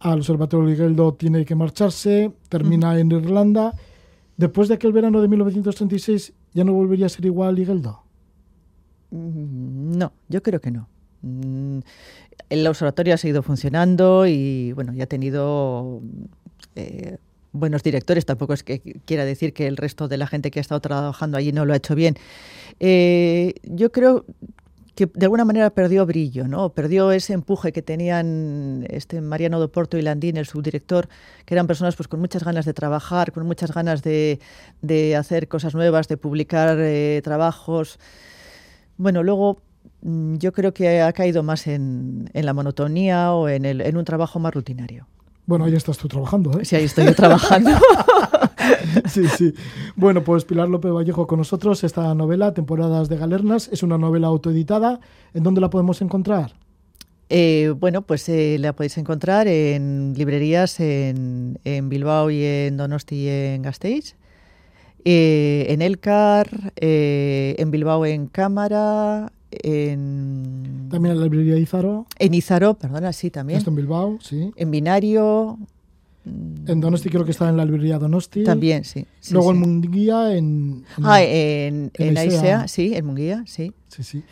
[0.00, 3.74] al Observatorio de Geldo, tiene que marcharse, termina en Irlanda.
[4.36, 8.02] Después de aquel verano de 1936, ¿ya no volvería a ser igual Igeldo?
[9.10, 10.88] Mm, no, yo creo que no.
[11.22, 11.80] Mm,
[12.48, 16.00] el observatorio ha seguido funcionando y bueno, ya ha tenido
[16.76, 17.18] eh,
[17.58, 18.26] buenos directores.
[18.26, 21.38] Tampoco es que quiera decir que el resto de la gente que ha estado trabajando
[21.38, 22.16] allí no lo ha hecho bien.
[22.80, 24.24] Eh, yo creo
[24.98, 26.70] que de alguna manera perdió brillo, ¿no?
[26.70, 31.08] Perdió ese empuje que tenían este Mariano de Porto y Landín, el subdirector,
[31.44, 34.40] que eran personas pues con muchas ganas de trabajar, con muchas ganas de,
[35.16, 38.00] hacer cosas nuevas, de publicar eh, trabajos.
[38.96, 39.62] Bueno, luego
[40.02, 44.40] mm, yo creo que ha caído más en, la monotonía o en, en un trabajo
[44.40, 45.06] más rutinario.
[45.48, 46.66] Bueno, ahí estás tú trabajando, ¿eh?
[46.66, 47.70] Sí, ahí estoy trabajando.
[49.08, 49.54] sí, sí.
[49.96, 51.82] Bueno, pues Pilar López Vallejo con nosotros.
[51.84, 55.00] Esta novela, Temporadas de Galernas, es una novela autoeditada.
[55.32, 56.52] ¿En dónde la podemos encontrar?
[57.30, 63.28] Eh, bueno, pues eh, la podéis encontrar en librerías en, Bilbao y en Donosti y
[63.28, 64.16] en Gasteiz.
[65.06, 70.88] Eh, en Elcar, en Bilbao en Cámara, en...
[70.90, 72.06] También en la librería Izaro.
[72.18, 73.58] En Izaro, perdona, sí, también.
[73.58, 74.52] Esto en Bilbao, sí.
[74.56, 75.58] En Binario.
[76.24, 78.44] En Donosti creo que está en la librería Donosti.
[78.44, 79.06] También, sí.
[79.30, 82.68] Luego en Munguía, en, Ah, en, en, Aisea.
[82.68, 83.72] sí, en Munguía, sí.
[83.88, 84.22] Sí, sí.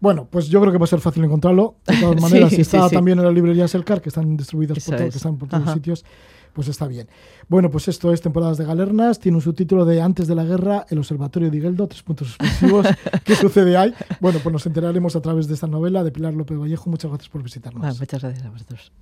[0.00, 1.76] Bueno, pues yo creo que va a ser fácil encontrarlo.
[1.86, 5.08] De todas maneras, si está también en la librería Selcar, que están distribuidas por, todo,
[5.08, 6.04] que están por todos los sitios,
[6.52, 7.08] pues está bien.
[7.48, 10.86] Bueno, pues esto es Temporadas de Galernas, tiene un subtítulo de Antes de la Guerra,
[10.90, 12.86] el Observatorio de Igueldo, tres puntos suspensivos.
[13.24, 13.94] ¿Qué sucede ahí?
[14.20, 16.90] Bueno, pues nos enteraremos a través de esta novela de Pilar López Vallejo.
[16.90, 17.98] Muchas gracias por visitarnos.
[17.98, 18.92] Muchas gracias a vosotros.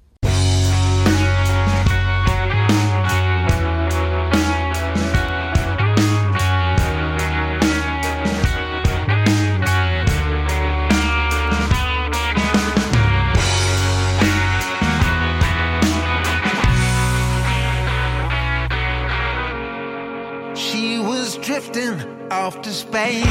[21.80, 23.24] Drifting off to space.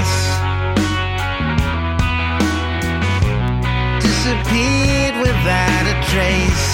[4.01, 6.67] Disappeared without a trace.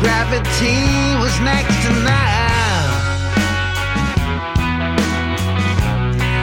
[0.00, 0.80] Gravity
[1.22, 2.82] was next to now.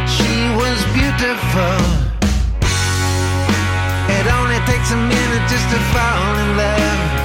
[0.08, 1.80] She was beautiful.
[4.18, 7.19] It only takes a minute just to fall in love.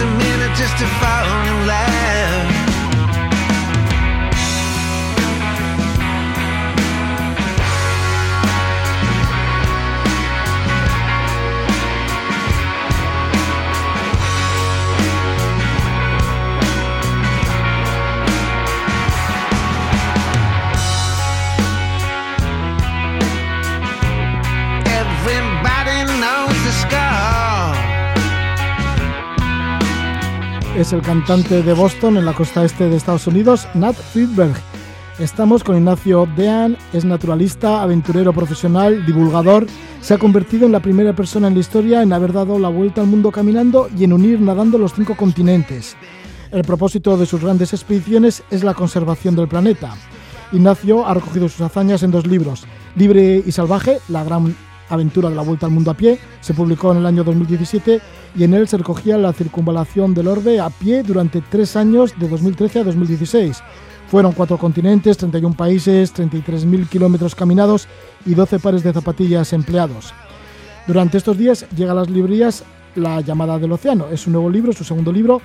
[0.00, 2.59] Takes a minute just to fall in love.
[30.80, 34.54] Es el cantante de Boston en la costa este de Estados Unidos, Nat Friedberg.
[35.18, 39.66] Estamos con Ignacio Dean, es naturalista, aventurero profesional, divulgador.
[40.00, 43.02] Se ha convertido en la primera persona en la historia en haber dado la vuelta
[43.02, 45.96] al mundo caminando y en unir nadando los cinco continentes.
[46.50, 49.94] El propósito de sus grandes expediciones es la conservación del planeta.
[50.50, 52.64] Ignacio ha recogido sus hazañas en dos libros,
[52.96, 54.56] Libre y Salvaje, la gran
[54.90, 58.00] aventura de la vuelta al mundo a pie, se publicó en el año 2017
[58.36, 62.28] y en él se recogía la circunvalación del orbe a pie durante tres años de
[62.28, 63.62] 2013 a 2016.
[64.10, 67.86] Fueron cuatro continentes, 31 países, 33.000 kilómetros caminados
[68.26, 70.12] y 12 pares de zapatillas empleados.
[70.86, 72.64] Durante estos días llega a las librerías
[72.96, 74.08] La llamada del océano.
[74.10, 75.40] Es un nuevo libro, su segundo libro,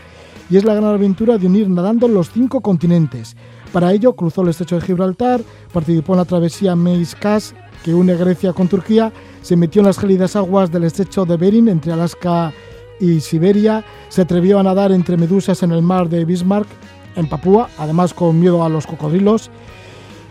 [0.50, 3.36] y es la gran aventura de unir nadando los cinco continentes.
[3.72, 7.54] Para ello cruzó el estrecho de Gibraltar, participó en la travesía Meis Cas,
[7.84, 9.12] que une Grecia con Turquía,
[9.46, 12.52] se metió en las gélidas aguas del estrecho de Bering entre Alaska
[13.00, 16.68] y Siberia, se atrevió a nadar entre medusas en el mar de Bismarck,
[17.16, 19.52] en Papúa, además con miedo a los cocodrilos.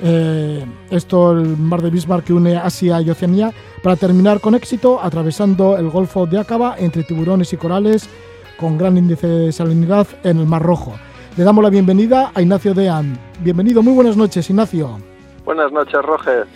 [0.03, 3.53] Eh, esto el mar de Bismarck que une Asia y Oceanía,
[3.85, 8.09] para terminar con éxito atravesando el Golfo de Aqaba entre tiburones y corales
[8.59, 10.93] con gran índice de salinidad en el Mar Rojo.
[11.37, 13.17] Le damos la bienvenida a Ignacio Dean.
[13.39, 14.99] Bienvenido, muy buenas noches, Ignacio.
[15.45, 16.49] Buenas noches, Roger.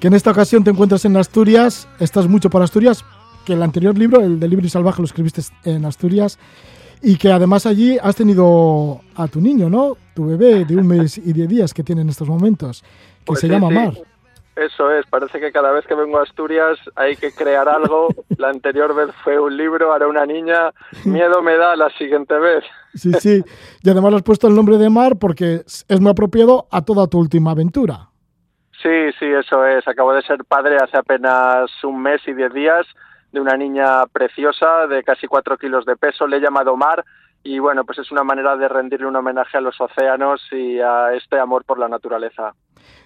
[0.00, 3.04] Que en esta ocasión te encuentras en Asturias, estás mucho por Asturias,
[3.46, 6.38] que el anterior libro, el de Libre y Salvaje, lo escribiste en Asturias,
[7.02, 9.96] y que además allí has tenido a tu niño, ¿no?
[10.14, 13.40] Tu bebé de un mes y diez días que tiene en estos momentos, que Pues
[13.40, 13.74] se sí, llama sí.
[13.74, 13.94] Mar.
[14.56, 18.08] Eso es, parece que cada vez que vengo a Asturias hay que crear algo.
[18.38, 20.72] La anterior vez fue un libro, ahora una niña.
[21.04, 22.64] Miedo me da la siguiente vez.
[22.94, 23.44] Sí, sí.
[23.82, 27.06] Y además le has puesto el nombre de Mar porque es muy apropiado a toda
[27.06, 28.08] tu última aventura.
[28.86, 29.86] Sí, sí, eso es.
[29.88, 32.86] Acabo de ser padre hace apenas un mes y diez días
[33.32, 36.28] de una niña preciosa de casi cuatro kilos de peso.
[36.28, 37.04] Le he llamado Mar
[37.42, 41.14] y bueno, pues es una manera de rendirle un homenaje a los océanos y a
[41.14, 42.54] este amor por la naturaleza.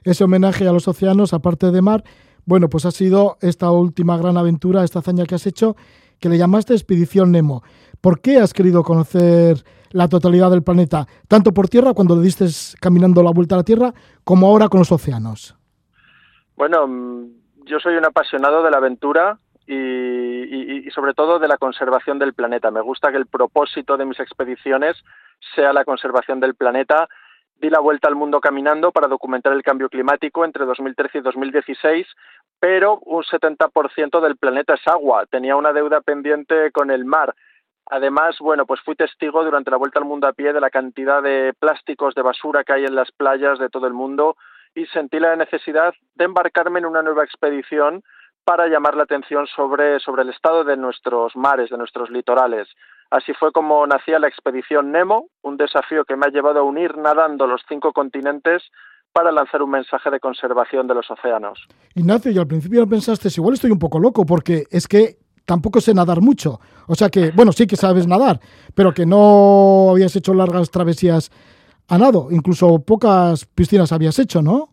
[0.05, 2.05] Ese homenaje a los océanos, aparte de Mar,
[2.45, 5.77] bueno, pues ha sido esta última gran aventura, esta hazaña que has hecho,
[6.19, 7.63] que le llamaste Expedición Nemo.
[8.03, 12.45] ¿Por qué has querido conocer la totalidad del planeta, tanto por tierra, cuando le diste
[12.79, 15.57] caminando la vuelta a la Tierra, como ahora con los océanos?
[16.61, 21.57] Bueno, mm, yo soy un apasionado de la aventura y, y- sobre todo de la
[21.57, 22.71] conservación del planeta.
[22.71, 25.03] Me gusta que el propósito de mis expediciones
[25.55, 27.09] sea la conservación del planeta.
[27.57, 32.07] Di la vuelta al mundo caminando para documentar el cambio climático entre 2013 y 2016,
[32.59, 35.25] pero un 70% del planeta es agua.
[35.31, 37.35] Tenía una deuda pendiente con el mar.
[37.87, 41.23] Además, bueno, pues fui testigo durante la vuelta al mundo a pie de la cantidad
[41.23, 44.37] de plásticos de basura que hay en las playas de todo el mundo
[44.75, 48.03] y sentí la necesidad de embarcarme en una nueva expedición
[48.45, 52.69] para llamar la atención sobre, sobre el estado de nuestros mares, de nuestros litorales.
[53.11, 56.97] Así fue como nacía la expedición Nemo, un desafío que me ha llevado a unir
[56.97, 58.63] nadando los cinco continentes
[59.13, 61.67] para lanzar un mensaje de conservación de los océanos.
[61.95, 65.93] Ignacio, y al principio pensaste, igual estoy un poco loco, porque es que tampoco sé
[65.95, 66.61] nadar mucho.
[66.87, 68.39] O sea que, bueno, sí que sabes nadar,
[68.75, 71.31] pero que no habías hecho largas travesías
[71.91, 72.29] a nado.
[72.31, 74.69] Incluso pocas piscinas habías hecho, ¿no?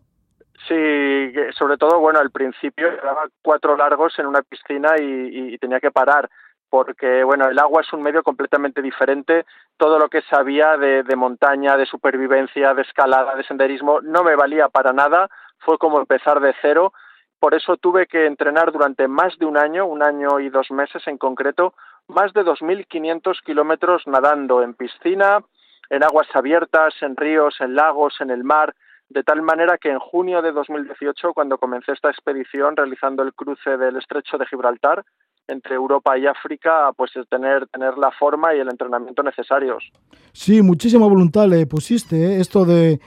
[0.66, 5.80] Sí, sobre todo, bueno, al principio llevaba cuatro largos en una piscina y- y tenía
[5.80, 6.28] que parar
[6.70, 9.46] porque, bueno, el agua es un medio completamente diferente.
[9.78, 14.36] Todo lo que sabía de, de montaña, de supervivencia, de escalada, de senderismo, no me
[14.36, 15.30] valía para nada.
[15.60, 16.92] Fue como empezar de cero.
[17.40, 21.06] Por eso tuve que entrenar durante más de un año, un año y dos meses
[21.06, 21.72] en concreto,
[22.08, 25.38] más de 2.500 kilómetros nadando en piscina,
[25.90, 28.74] en aguas abiertas, en ríos, en lagos, en el mar,
[29.08, 33.76] de tal manera que en junio de 2018, cuando comencé esta expedición realizando el cruce
[33.76, 35.04] del estrecho de Gibraltar
[35.46, 39.90] entre Europa y África, pues es tener, tener la forma y el entrenamiento necesarios.
[40.32, 42.16] Sí, muchísima voluntad le pusiste.
[42.16, 42.40] ¿eh?
[42.40, 43.00] Esto de,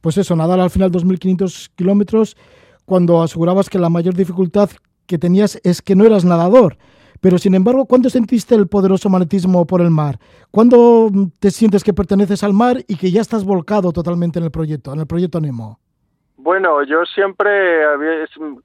[0.00, 2.36] pues eso, nadar al final 2.500 kilómetros,
[2.84, 4.70] cuando asegurabas que la mayor dificultad
[5.06, 6.76] que tenías es que no eras nadador.
[7.22, 10.16] Pero sin embargo, ¿cuándo sentiste el poderoso magnetismo por el mar?
[10.50, 11.08] ¿Cuándo
[11.38, 14.92] te sientes que perteneces al mar y que ya estás volcado totalmente en el proyecto,
[14.92, 15.78] en el proyecto Nemo?
[16.36, 17.84] Bueno, yo siempre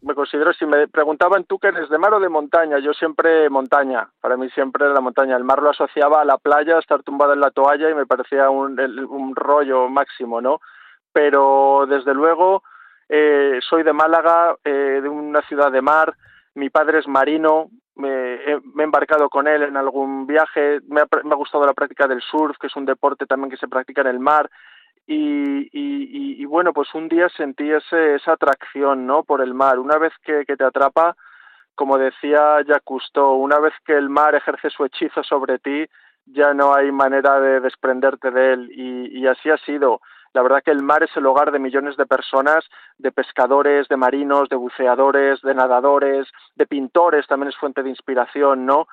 [0.01, 3.47] me considero, si me preguntaban tú que eres de mar o de montaña, yo siempre
[3.51, 4.10] montaña.
[4.20, 5.38] Para mí siempre la montaña.
[5.38, 8.49] El mar lo asociaba a la playa, estar tumbado en la toalla y me parecía
[8.49, 10.62] un rollo máximo, ¿no?
[11.14, 12.64] Pero desde luego
[13.10, 16.16] eh, soy de Málaga, eh, de una ciudad de mar.
[16.55, 17.70] Mi padre es marino.
[17.98, 20.80] Me, he- me embarcado con él en algún viaje.
[20.88, 23.58] Me ha, me ha gustado la práctica del surf, que es un deporte también que
[23.58, 24.50] se practica en el mar
[25.06, 29.24] y, y- y- y, bueno, pues un día sentí ese, esa atracción, ¿no?
[29.24, 29.80] Por el mar.
[29.80, 31.16] Una vez que, que te atrapa,
[31.76, 35.86] como decía Jacques una vez que el mar ejerce su hechizo sobre ti,
[36.26, 40.02] ya no hay manera de desprenderte de él y, y así ha sido.
[40.34, 42.64] La verdad que el mar es el hogar de millones de personas,
[42.98, 48.66] de pescadores, de marinos, de buceadores, de nadadores, de pintores, también es fuente de inspiración,
[48.66, 48.88] ¿no?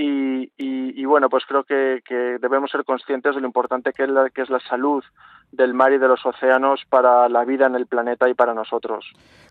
[0.00, 4.08] Y, y, bueno, pues creo que, que, debemos ser conscientes de lo importante que es,
[4.08, 5.02] la, que es la salud
[5.50, 9.04] del mar y de los océanos para la vida en el planeta y para nosotros.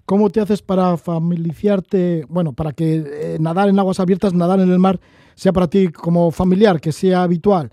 [0.05, 4.71] ¿Cómo te haces para familiarizarte, bueno, para que eh, nadar en aguas abiertas, nadar en
[4.71, 4.99] el mar,
[5.35, 7.69] sea para ti como familiar, que sea habitual?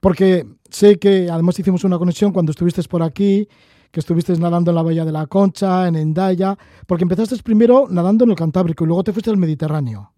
[0.00, 3.48] Porque sé que además hicimos una conexión cuando estuviste por aquí,
[3.90, 8.24] que estuviste nadando en la Bahía de la Concha, en Endaya, porque empezaste primero nadando
[8.24, 10.12] en el Cantábrico y luego te fuiste al Mediterráneo.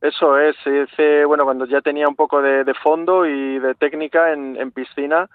[0.00, 0.56] Eso es,
[1.26, 5.28] bueno, cuando ya tenía un poco de, fondo y de técnica en, piscina,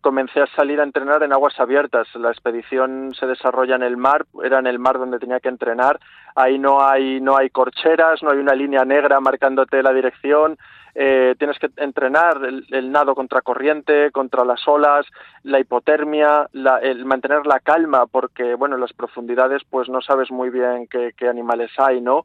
[0.00, 2.08] comencé a salir a entrenar en aguas abiertas.
[2.14, 5.98] La expedición se desarrolla en el mar, era en el mar donde tenía que entrenar.
[6.34, 10.56] Ahí no hay, no hay corcheras, no hay una línea negra marcándote la dirección,
[11.00, 15.06] eh, tienes que entrenar el, nado contra corriente, contra las olas,
[15.44, 16.48] la hipotermia,
[16.82, 21.28] el mantener la calma, porque bueno, en las profundidades pues no sabes muy bien qué,
[21.28, 22.24] animales hay, ¿no?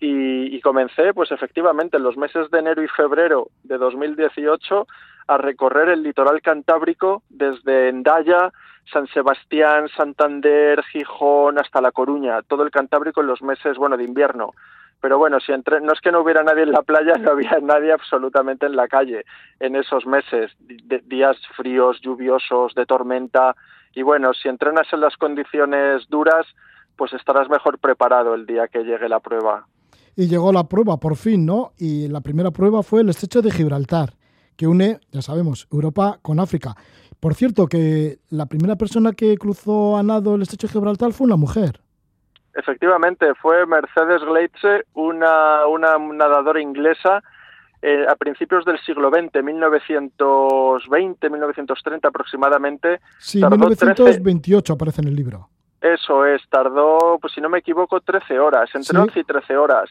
[0.00, 4.86] Y, y, comencé, pues efectivamente, en los meses de enero y febrero de 2018
[5.28, 8.50] a recorrer el litoral cantábrico desde Endaya,
[8.90, 14.04] San Sebastián, Santander, Gijón hasta La Coruña, todo el Cantábrico en los meses, bueno, de
[14.04, 14.52] invierno
[15.00, 17.58] pero bueno, si entre, no es que no hubiera nadie en la playa, no había
[17.60, 19.24] nadie absolutamente en la calle
[19.58, 23.56] en esos meses, días fríos, lluviosos, de tormenta,
[23.94, 26.46] y bueno, si entrenas en las condiciones duras,
[26.96, 29.66] pues estarás mejor preparado el día que llegue la prueba.
[30.16, 31.72] Y llegó la prueba, por fin, ¿no?
[31.78, 34.14] Y la primera prueba fue el estrecho de Gibraltar,
[34.56, 36.74] que une, ya sabemos, Europa con África.
[37.20, 41.26] Por cierto, que la primera persona que cruzó a nado el estrecho de Gibraltar fue
[41.26, 41.80] una mujer.
[42.54, 47.22] Efectivamente, fue Mercedes Gleitze, una, una nadadora inglesa
[47.82, 53.00] eh, a principios del siglo XX, 1920, 1930 aproximadamente.
[53.18, 55.48] Sí, 1928 aparece en el libro.
[55.80, 59.90] Eso es, tardó, pues si no me equivoco, 13 horas, entre 11 y 13 horas.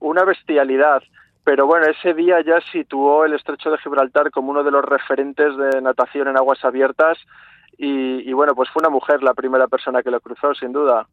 [0.00, 1.02] Una bestialidad.
[1.44, 5.56] Pero bueno, ese día ya situó el estrecho de Gibraltar como uno de los referentes
[5.56, 7.18] de natación en aguas abiertas
[7.78, 11.08] y, y, bueno, pues fue una mujer la primera persona que lo cruzó, sin duda.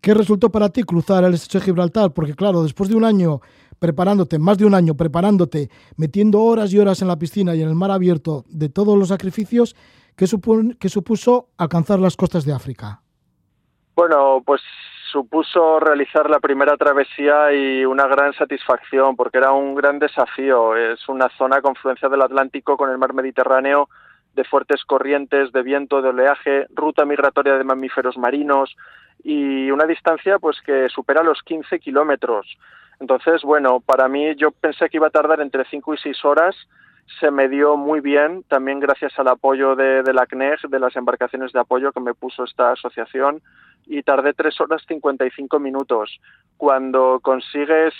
[0.00, 2.12] ¿Qué resultó para ti cruzar el estrecho de Gibraltar?
[2.12, 3.40] Porque claro, después de un año
[3.78, 7.68] preparándote, más de un año preparándote, metiendo horas y horas en la piscina y en
[7.68, 9.76] el mar abierto de todos los sacrificios,
[10.16, 10.26] ¿qué,
[10.78, 13.02] qué supuso alcanzar las costas de África?
[13.96, 14.60] Bueno, pues
[15.10, 20.76] supuso realizar la primera travesía y una gran satisfacción porque era un gran desafío.
[20.76, 23.88] Es una zona confluencia del Atlántico con el mar Mediterráneo
[24.34, 28.76] de fuertes corrientes de viento, de oleaje, ruta migratoria de mamíferos marinos,
[29.24, 32.46] y una distancia pues que supera los 15 kilómetros.
[33.00, 36.54] Entonces, bueno, para mí yo pensé que iba a tardar entre 5 y 6 horas,
[37.18, 40.94] se me dio muy bien, también gracias al apoyo de, de la CNEG, de las
[40.96, 43.40] embarcaciones de apoyo que me puso esta asociación,
[43.86, 46.18] y tardé 3 horas 55 minutos.
[46.56, 47.94] Cuando consigues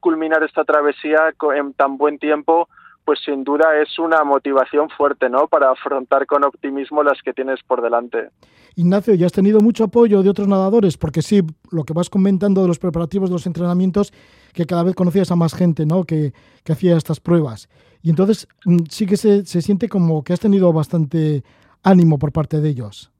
[0.00, 2.68] culminar esta travesía en tan buen tiempo,
[3.06, 5.46] pues sin duda es una motivación fuerte, ¿no?
[5.46, 8.30] Para afrontar con optimismo las que tienes por delante.
[8.74, 10.98] Ignacio, ¿ya has tenido mucho apoyo de otros nadadores?
[10.98, 11.40] Porque sí,
[11.70, 14.12] lo que vas comentando de los preparativos de los entrenamientos,
[14.52, 16.02] que cada vez conocías a más gente, ¿no?
[16.02, 16.32] Que,
[16.64, 17.68] que hacía estas pruebas.
[18.02, 21.44] Y entonces mm, sí que se, se siente como que has tenido bastante
[21.84, 23.12] ánimo por parte de ellos.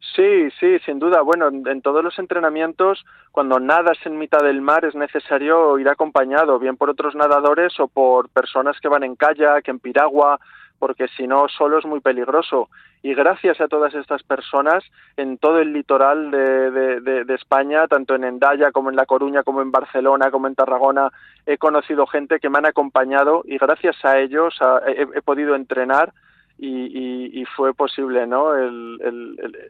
[0.00, 1.20] Sí, sí, sin duda.
[1.20, 6.58] Bueno, en, todos los entrenamientos, cuando nadas en mitad del mar, es necesario ir acompañado,
[6.58, 10.40] bien por otros nadadores o por personas que van en kayak, en piragua,
[10.78, 12.70] porque si no, solo es muy peligroso.
[13.02, 14.82] Y gracias a todas estas personas,
[15.18, 16.70] en todo el litoral de,
[17.00, 21.10] de, España, tanto en Endaya como en La Coruña, como en Barcelona, como en Tarragona,
[21.44, 26.12] he conocido gente que me han acompañado y gracias a ellos he podido entrenar
[26.60, 28.52] y, fue posible ¿no?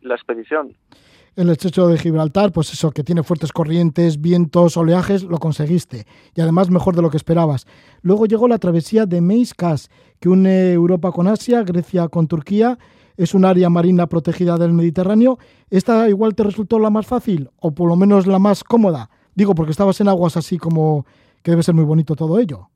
[0.02, 0.74] la expedición.
[1.36, 6.04] El estrecho de Gibraltar, pues eso, que tiene fuertes corrientes, vientos, oleajes, lo conseguiste.
[6.34, 7.66] Y además mejor de lo que esperabas.
[8.02, 9.54] Luego llegó la travesía de Meis
[10.18, 12.78] que une Europa con Asia, Grecia con Turquía.
[13.16, 15.38] Es un área marina protegida del Mediterráneo.
[15.70, 19.08] ¿Esta igual te resultó la más fácil o por lo menos la más cómoda?
[19.34, 21.06] Digo, porque estabas en aguas así como
[21.42, 22.69] que debe ser muy bonito todo ello.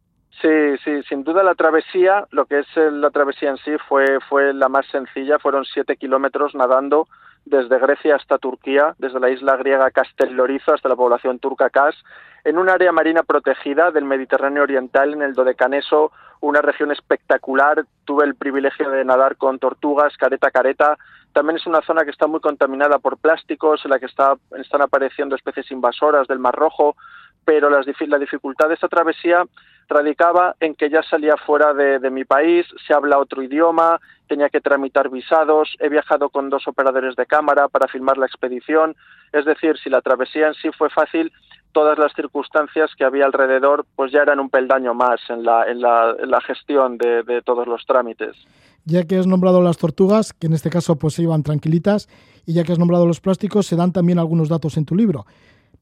[0.44, 4.52] Sí, sí, sin duda la travesía, lo que es la travesía en sí fue, fue
[4.52, 7.08] la más sencilla, fueron siete kilómetros nadando
[7.46, 11.94] desde Grecia hasta Turquía, desde la isla griega Castellorizo hasta la población turca Kas,
[12.44, 17.86] en un área marina protegida del Mediterráneo Oriental, en el Dodecaneso, una región espectacular.
[18.04, 20.98] Tuve el privilegio de nadar con tortugas, careta careta.
[21.32, 24.82] También es una zona que está muy contaminada por plásticos, en la que está, están
[24.82, 26.96] apareciendo especies invasoras del Mar Rojo,
[27.44, 29.44] pero las, la dificultad de esta travesía
[29.88, 34.60] radicaba en que ya salía fuera de, mi país, se habla otro idioma, tenía que
[34.60, 38.96] tramitar visados, he viajado con dos operadores de cámara para filmar la expedición,
[39.32, 41.32] es decir, si la travesía en sí fue fácil,
[41.72, 45.80] todas las circunstancias que había alrededor pues ya eran un peldaño más en la, en
[45.80, 48.36] la, la gestión de, de, todos los trámites.
[48.84, 52.08] Ya que has nombrado las tortugas, que en este caso pues se iban tranquilitas,
[52.46, 55.26] y ya que has nombrado los plásticos, se dan también algunos datos en tu libro.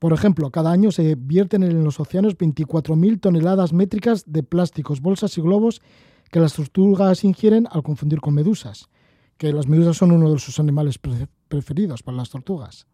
[0.03, 5.39] Por ejemplo, cada año se vierten en los océanos 24.000 toneladas métricas de plásticos, bolsas
[5.39, 5.81] y globos
[6.33, 8.91] que las tortugas ingieren al confundir con medusas,
[9.39, 12.89] que las medusas son uno de sus animales preferidos para las tortugas.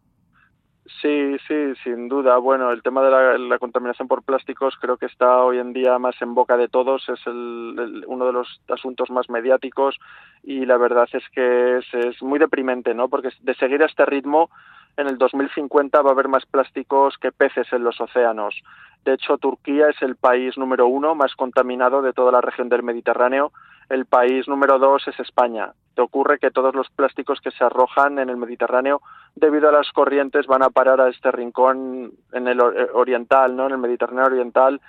[1.01, 2.37] Sí, sí, sin duda.
[2.37, 6.13] Bueno, el tema de la, contaminación por plásticos creo que está hoy en día más
[6.21, 9.97] en boca de todos, es uno de los asuntos más mediáticos
[10.43, 13.09] y la verdad es que es, es muy deprimente, ¿no?
[13.09, 14.51] Porque de seguir a este ritmo
[14.99, 18.61] en el 2050 va a haber más plásticos que peces en los océanos.
[19.05, 22.83] De hecho, Turquía es el país número uno más contaminado de toda la región del
[22.83, 23.53] Mediterráneo.
[23.89, 25.71] El país número dos es España.
[25.95, 29.01] Te ocurre que todos los plásticos que se arrojan en el Mediterráneo,
[29.35, 33.67] debido a las corrientes, van a parar a este rincón en el oriental, ¿no?
[33.67, 34.81] En el Mediterráneo oriental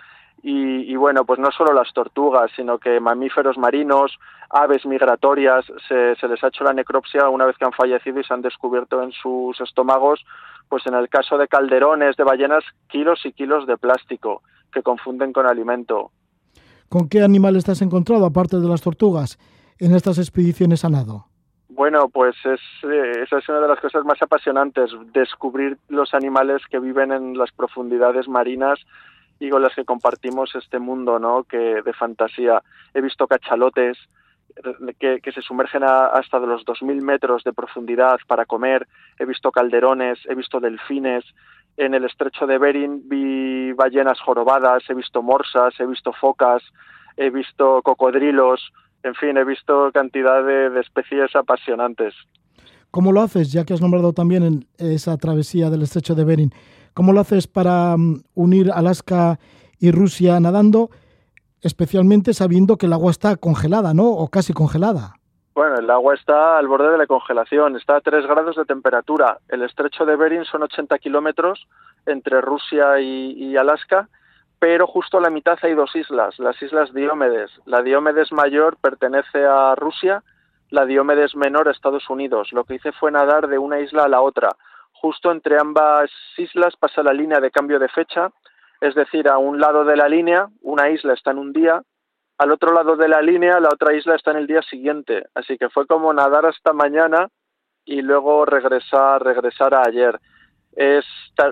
[0.43, 4.19] y, bueno, pues no solo las tortugas, sino que mamíferos marinos,
[4.49, 8.25] aves migratorias, se, se, les ha hecho la necropsia una vez que han fallecido y
[8.25, 10.25] se han descubierto en sus estómagos,
[10.69, 15.33] pues en el caso de calderones, de ballenas, kilos y kilos de plástico que confunden
[15.33, 16.11] con alimento.
[16.89, 19.39] ¿Con qué animales te has encontrado, aparte de las tortugas,
[19.79, 21.27] en estas expediciones a nado?
[21.69, 26.63] Bueno, pues es, eh, esa es una de las cosas más apasionantes, descubrir los animales
[26.71, 28.81] que viven en las profundidades marinas
[29.41, 31.45] y con las que compartimos este mundo ¿no?
[31.45, 32.63] que de fantasía.
[32.95, 33.99] He visto cachalotes
[34.99, 38.87] que, que se sumergen hasta de los 2.000 metros de profundidad para comer,
[39.19, 41.25] he visto calderones, he visto delfines,
[41.77, 46.63] en el estrecho de Bering vi ballenas jorobadas, he visto morsas, he visto focas,
[47.17, 48.73] he visto cocodrilos,
[49.03, 52.15] en fin, he visto cantidad de, de especies apasionantes.
[52.91, 56.53] ¿Cómo lo haces, ya que has nombrado también en esa travesía del estrecho de Bering?
[56.95, 59.39] ¿Cómo lo haces para mm, unir Alaska
[59.79, 60.91] y Rusia nadando,
[61.63, 64.09] especialmente sabiendo que el agua está congelada, ¿no?
[64.09, 65.15] O casi congelada.
[65.55, 69.39] Bueno, el agua está al borde de la congelación, está a 3 grados de temperatura.
[69.49, 71.67] El estrecho de Bering son 80 kilómetros
[72.07, 74.09] entre Rusia y, Alaska,
[74.59, 77.51] pero justo a la mitad hay dos islas, las islas Diomedes.
[77.67, 80.23] La Diomedes mayor pertenece a Rusia,
[80.71, 82.53] la Diomedes menor a Estados Unidos.
[82.53, 84.51] Lo que hice fue nadar de una isla a la otra
[85.01, 88.31] justo entre ambas islas pasa la línea de cambio de fecha,
[88.81, 91.83] es decir, a un lado de la línea una isla está en un día,
[92.39, 95.59] al otro lado de la línea la otra isla está en el día siguiente, así
[95.59, 97.29] que fue como nadar hasta mañana
[97.85, 100.19] y luego regresar, regresar a ayer.
[100.73, 101.05] Es,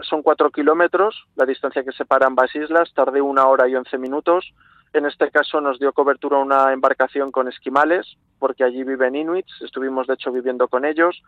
[0.03, 4.53] son cuatro kilómetros la distancia que separa ambas islas, tardé una hora y once minutos.
[4.93, 10.07] En este caso nos dio cobertura una embarcación con esquimales, porque allí viven inuits, estuvimos
[10.07, 11.21] de hecho viviendo con ellos.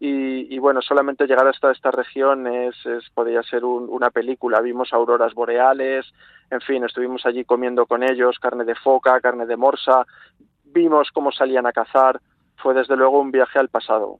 [0.00, 2.74] Y, bueno, solamente llegar hasta esta región es,
[3.14, 4.60] podría ser una película.
[4.60, 6.04] Vimos auroras boreales,
[6.50, 10.04] en fin, estuvimos allí comiendo con ellos carne de foca, carne de morsa,
[10.64, 12.20] vimos cómo salían a cazar.
[12.56, 14.18] Fue desde luego un viaje al pasado.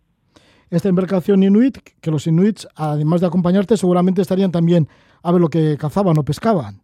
[0.70, 4.89] Esta embarcación inuit, que los inuits, además de acompañarte, seguramente estarían también
[5.22, 6.81] a ver lo que cazaban o pescaban.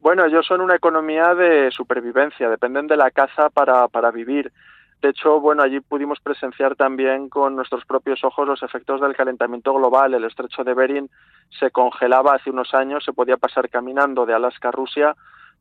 [0.00, 4.52] Bueno, ellos son una economía de supervivencia, dependen de la caza para, para vivir.
[5.02, 9.72] De hecho, bueno, allí pudimos presenciar también con nuestros propios ojos los efectos del calentamiento
[9.74, 10.14] global.
[10.14, 11.10] El estrecho de Bering
[11.60, 15.14] se congelaba hace unos años, se podía pasar caminando de Alaska a Rusia,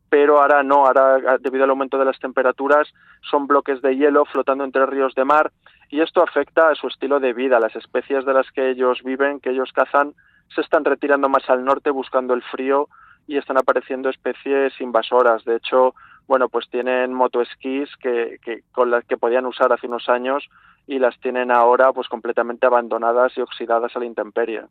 [0.10, 2.88] pero ahora no, ahora debido al aumento de las temperaturas
[3.30, 5.52] son bloques de hielo flotando entre ríos de mar
[5.90, 7.60] y esto afecta a su estilo de vida.
[7.60, 10.14] Las especies de las que ellos viven, que ellos cazan,
[10.54, 12.88] se están retirando más al norte buscando el frío
[13.28, 15.44] y están apareciendo especies invasoras.
[15.46, 15.96] De hecho,
[16.28, 20.44] bueno, pues tienen motoesquís que, que, con las que podían usar hace unos años
[20.88, 24.64] y las tienen ahora pues completamente abandonadas y oxidadas a la intemperie.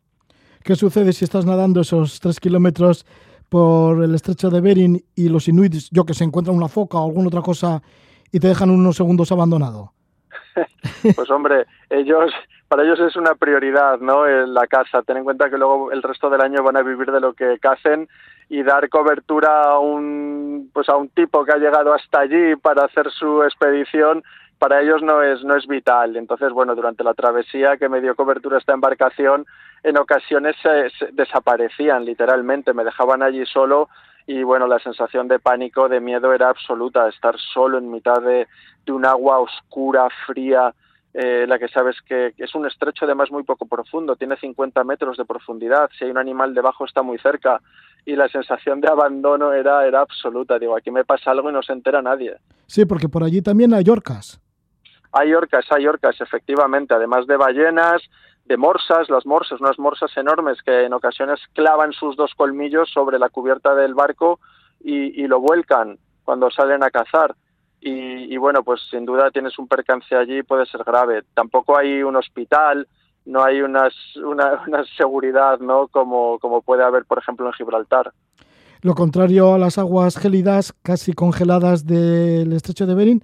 [0.63, 3.05] ¿Qué sucede si estás nadando esos tres kilómetros
[3.49, 7.07] por el estrecho de Bering y los inuits, yo que se encuentran una foca o
[7.07, 7.83] alguna otra cosa
[8.33, 9.93] y te dejan unos segundos abandonado?
[11.15, 12.33] pues hombre, ellos,
[12.75, 14.27] para ellos es una prioridad, ¿no?
[14.27, 15.03] La caza.
[15.03, 17.57] Ten en cuenta que luego el resto del año van a vivir de lo que
[17.61, 18.09] cacen
[18.49, 22.87] y dar cobertura a un pues a un tipo que ha llegado hasta allí para
[22.87, 24.25] hacer su expedición
[24.59, 28.17] para ellos no es no es vital entonces bueno durante la travesía que me dio
[28.17, 29.47] cobertura esta embarcación
[29.85, 33.89] en ocasiones se, desaparecían literalmente me dejaban allí solo
[34.27, 38.49] y bueno la sensación de pánico de miedo era absoluta estar solo en mitad de,
[38.85, 40.75] de un agua oscura fría
[41.15, 45.17] eh, la que sabes que es un estrecho además muy poco profundo, tiene 50 metros
[45.17, 47.61] de profundidad, si hay un animal debajo está muy cerca
[48.05, 50.59] y la sensación de abandono era, era absoluta.
[50.59, 52.35] Digo, aquí me pasa algo y no se entera nadie.
[52.67, 54.41] Sí, porque por allí también hay orcas.
[55.13, 58.03] Hay orcas, hay orcas, efectivamente, además de ballenas,
[58.45, 63.21] de morsas, las morsas, unas morsas enormes que en ocasiones clavan sus dos colmillos sobre
[63.21, 64.41] la cubierta del barco
[64.81, 67.37] y, y lo vuelcan cuando salen a cazar.
[67.87, 71.23] Y, y, bueno, pues sin duda tienes un percance allí, puede ser grave.
[71.35, 72.89] Tampoco hay un hospital,
[73.27, 75.89] no hay unas, una, una, seguridad ¿no?
[75.89, 78.11] como, como puede haber, por ejemplo, en Gibraltar.
[78.81, 83.23] Lo contrario a las aguas gélidas, casi congeladas del estrecho de Bering,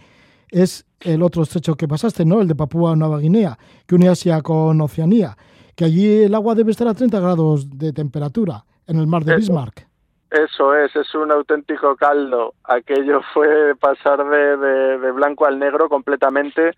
[0.51, 2.41] es el otro estrecho que pasaste, ¿no?
[2.41, 5.37] El de Papúa Nueva Guinea, que une Asia con Oceanía,
[5.75, 9.37] que allí el agua debe estar a 30 grados de temperatura en el mar de.
[9.37, 9.90] Bismarck.
[10.31, 12.55] Eso es, es un auténtico caldo.
[12.65, 14.57] Aquello fue pasar de,
[14.99, 16.75] de, blanco al negro completamente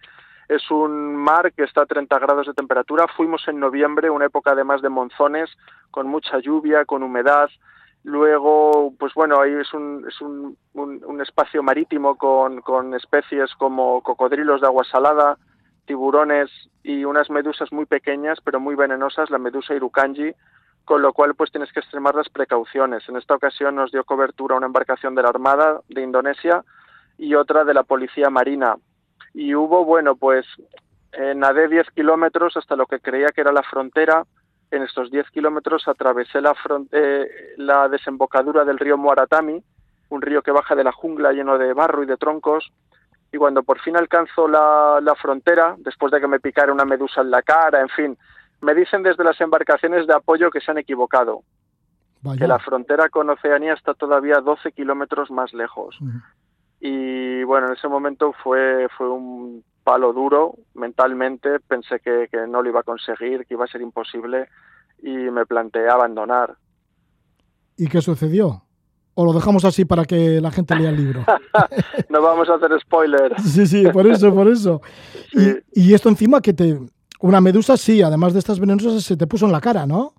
[0.49, 3.07] es un mar que está a 30 grados de temperatura.
[3.17, 5.51] Fuimos en noviembre, una época además de monzones,
[5.91, 7.49] con mucha lluvia, con humedad.
[8.05, 13.55] Luego, pues bueno, ahí es un, es un, un, un espacio marítimo con, con especies
[13.55, 15.39] como cocodrilos de agua salada,
[15.87, 16.51] tiburones
[16.83, 20.33] y unas medusas muy pequeñas pero muy venenosas, la medusa irukanji,
[20.85, 23.09] con lo cual pues tienes que extremar las precauciones.
[23.09, 26.65] En esta ocasión nos dio cobertura una embarcación de la Armada de Indonesia
[27.19, 28.77] y otra de la Policía Marina,
[29.35, 30.47] y hubo, bueno, pues
[31.37, 34.25] nadé 10 kilómetros hasta lo que creía que era la frontera.
[34.71, 36.55] En estos 10 kilómetros atravesé la,
[36.93, 37.29] eh,
[37.59, 39.63] la desembocadura del río Muaratami,
[40.09, 42.71] un río que baja de la jungla lleno de barro y de troncos.
[43.33, 47.23] Y cuando por fin alcanzo la, la frontera, después de que me picara una medusa
[47.23, 48.19] en la cara, en fin,
[48.63, 51.43] me dicen desde las embarcaciones de apoyo que se han equivocado.
[52.23, 52.39] Vaya.
[52.39, 56.01] Que la frontera con Oceanía está todavía 12 kilómetros más lejos.
[56.01, 56.23] Uh -huh
[56.85, 62.61] y bueno, en ese momento fue, fue un palo duro mentalmente, pensé que, que, no
[62.61, 64.49] lo iba a conseguir, que iba a ser imposible
[65.01, 66.57] y me planteé abandonar.
[67.77, 68.65] ¿Y qué sucedió?
[69.15, 71.25] ¿O lo dejamos así para que la gente lea el libro?
[72.09, 73.41] no vamos a hacer spoiler.
[73.41, 74.83] sí, sí, por eso, por eso.
[75.33, 75.63] Sí.
[75.73, 76.79] Y, y, esto encima que te...
[77.23, 80.13] Una medusa, sí, además de estas venenosas, se te puso en la cara, ¿no?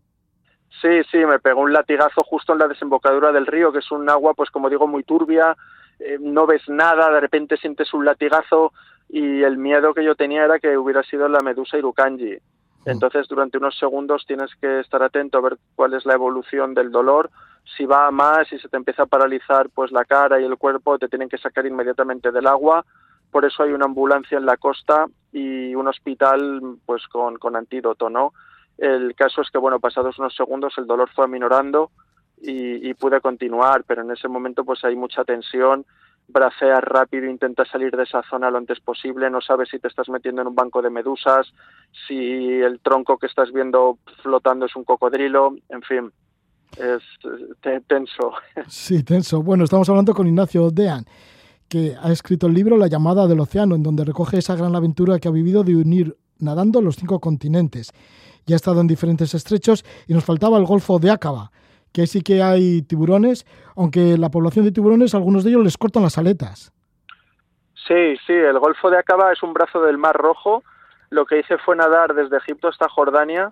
[0.81, 4.09] Sí, sí, me pegó un latigazo justo en la desembocadura del río, que es un
[4.09, 5.55] agua, pues como digo, muy turbia,
[5.99, 8.71] eh, no ves nada, de repente sientes un latigazo
[9.09, 12.37] y el miedo que yo tenía era que hubiera sido la medusa irukanji.
[12.85, 16.91] Entonces, durante unos segundos tienes que estar atento a ver cuál es la evolución del
[16.91, 17.29] dolor.
[17.77, 20.57] Si va a más y se te empieza a paralizar pues la cara y el
[20.57, 22.85] cuerpo, te tienen que sacar inmediatamente del agua.
[23.33, 28.31] Por eso hay una ambulancia en la costa y un hospital pues con, antídoto, ¿no?
[28.77, 31.89] El caso es que, bueno, pasados unos segundos el dolor fue aminorando
[32.39, 35.83] y, pude continuar, pero en ese momento pues hay mucha tensión,
[36.27, 40.09] braceas rápido, intentas salir de esa zona lo antes posible, no sabes si te estás
[40.09, 41.51] metiendo en un banco de medusas,
[42.07, 46.11] si el tronco que estás viendo flotando es un cocodrilo, en fin,
[46.77, 47.01] es
[47.87, 48.33] tenso.
[48.67, 49.41] Sí, tenso.
[49.41, 51.03] Bueno, estamos hablando con Ignacio Dean,
[51.73, 55.17] que ha escrito el libro La llamada del océano, en donde recoge esa gran aventura
[55.17, 57.91] que ha vivido de unir nadando los cinco continentes.
[58.45, 61.49] Ya ha estado en diferentes estrechos y nos faltaba el Golfo de Áqaba,
[61.91, 66.03] que sí que hay tiburones, aunque la población de tiburones, algunos de ellos les cortan
[66.03, 66.71] las aletas.
[67.87, 70.63] Sí, sí, el Golfo de Aqaba es un brazo del Mar Rojo.
[71.09, 73.51] Lo que hice fue nadar desde Egipto hasta Jordania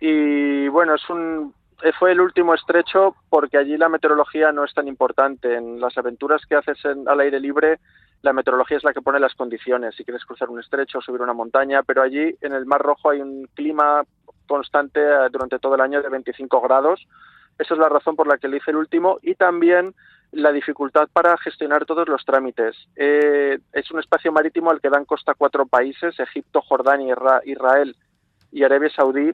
[0.00, 1.54] y bueno, es un
[1.92, 5.54] fue el último estrecho porque allí la meteorología no es tan importante.
[5.54, 7.78] En las aventuras que haces en, al aire libre,
[8.22, 9.94] la meteorología es la que pone las condiciones.
[9.94, 13.10] Si quieres cruzar un estrecho o subir una montaña, pero allí en el Mar Rojo
[13.10, 14.02] hay un clima
[14.46, 17.06] constante eh, durante todo el año de 25 grados
[17.58, 19.94] esa es la razón por la que le hice el último y también
[20.32, 22.76] la dificultad para gestionar todos los trámites.
[22.96, 27.96] Eh, es un espacio marítimo al que dan costa cuatro países, Egipto, Jordania, Israel
[28.50, 29.32] y Arabia Saudí.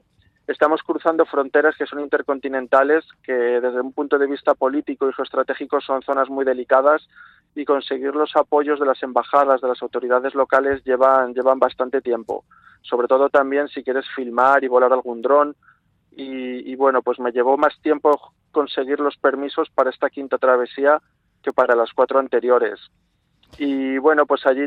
[0.51, 5.79] Estamos cruzando fronteras que son intercontinentales, que desde un punto de vista político y geoestratégico
[5.79, 7.07] son zonas muy delicadas
[7.55, 12.43] y conseguir los apoyos de las embajadas, de las autoridades locales llevan, llevan bastante tiempo.
[12.81, 15.55] Sobre todo también si quieres filmar y volar algún dron,
[16.13, 21.01] y, bueno, pues me llevó más tiempo conseguir los permisos para esta quinta travesía
[21.41, 22.77] que para las cuatro anteriores.
[23.57, 24.65] Y bueno, pues allí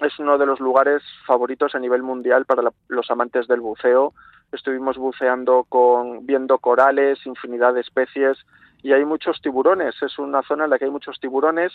[0.00, 4.12] es uno de los lugares favoritos a nivel mundial para los amantes del buceo.
[4.52, 8.38] Estuvimos buceando con viendo corales, infinidad de especies
[8.82, 9.94] y hay muchos tiburones.
[10.02, 11.72] Es una zona en la que hay muchos tiburones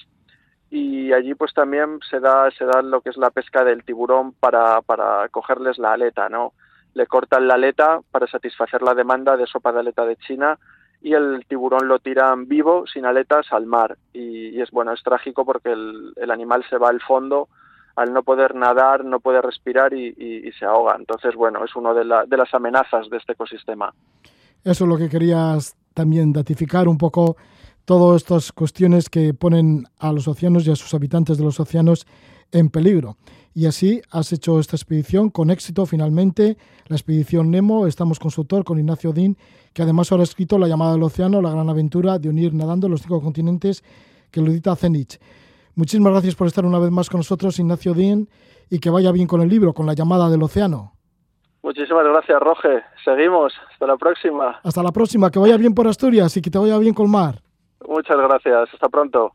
[0.69, 4.34] y allí pues también se da se da lo que es la pesca del tiburón
[4.34, 6.53] para para cogerles la aleta, ¿no?
[6.93, 10.57] le cortan la aleta para satisfacer la demanda de sopa de aleta de China
[11.01, 13.97] y el tiburón lo tiran vivo, sin aletas, al mar.
[14.13, 17.49] Y, es bueno, es trágico porque el, animal se va al fondo,
[17.95, 20.95] al no poder nadar, no puede respirar y, se ahoga.
[20.97, 23.93] Entonces, bueno, es una de, la, de las amenazas de este ecosistema.
[24.63, 27.35] Eso es lo que querías también datificar un poco
[27.85, 32.07] todas estas cuestiones que ponen a los océanos y a sus habitantes de los océanos
[32.51, 33.17] en peligro.
[33.53, 37.85] Y así has hecho esta expedición con éxito finalmente, la expedición Nemo.
[37.85, 39.37] Estamos con su autor, con Ignacio Din,
[39.73, 42.89] que además ahora ha escrito La llamada del océano, la gran aventura de unir nadando
[42.89, 43.83] los cinco continentes
[44.31, 45.19] que lo edita Zenich.
[45.76, 48.30] Muchísimas gracias por estar una vez más con nosotros, Ignacio Din,
[48.69, 50.93] y que vaya bien con el libro, con la llamada del océano.
[51.63, 52.84] Muchísimas gracias, Roge.
[53.03, 53.53] Seguimos.
[53.71, 54.59] Hasta la próxima.
[54.63, 55.32] Hasta la próxima.
[55.32, 57.36] Que vaya bien por Asturias y que te vaya bien con mar.
[57.88, 58.69] Muchas gracias.
[58.74, 59.34] Hasta pronto.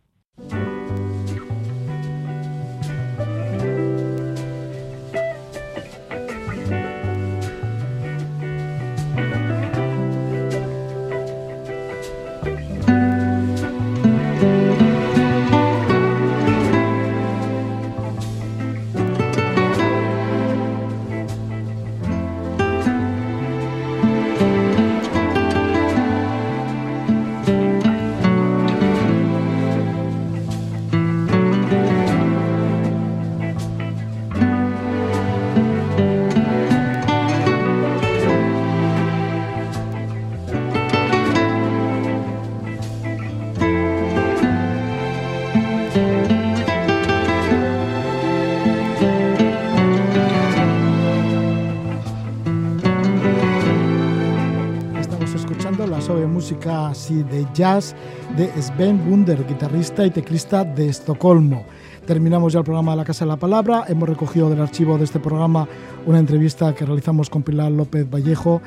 [56.49, 57.95] Música así de jazz
[58.35, 61.67] de Sven Wunder, guitarrista y teclista de Estocolmo.
[62.07, 63.85] Terminamos ya el programa de la Casa de la Palabra.
[63.87, 65.69] Hemos recogido del archivo de este programa
[66.07, 68.63] una entrevista que realizamos con Pilar López Vallejo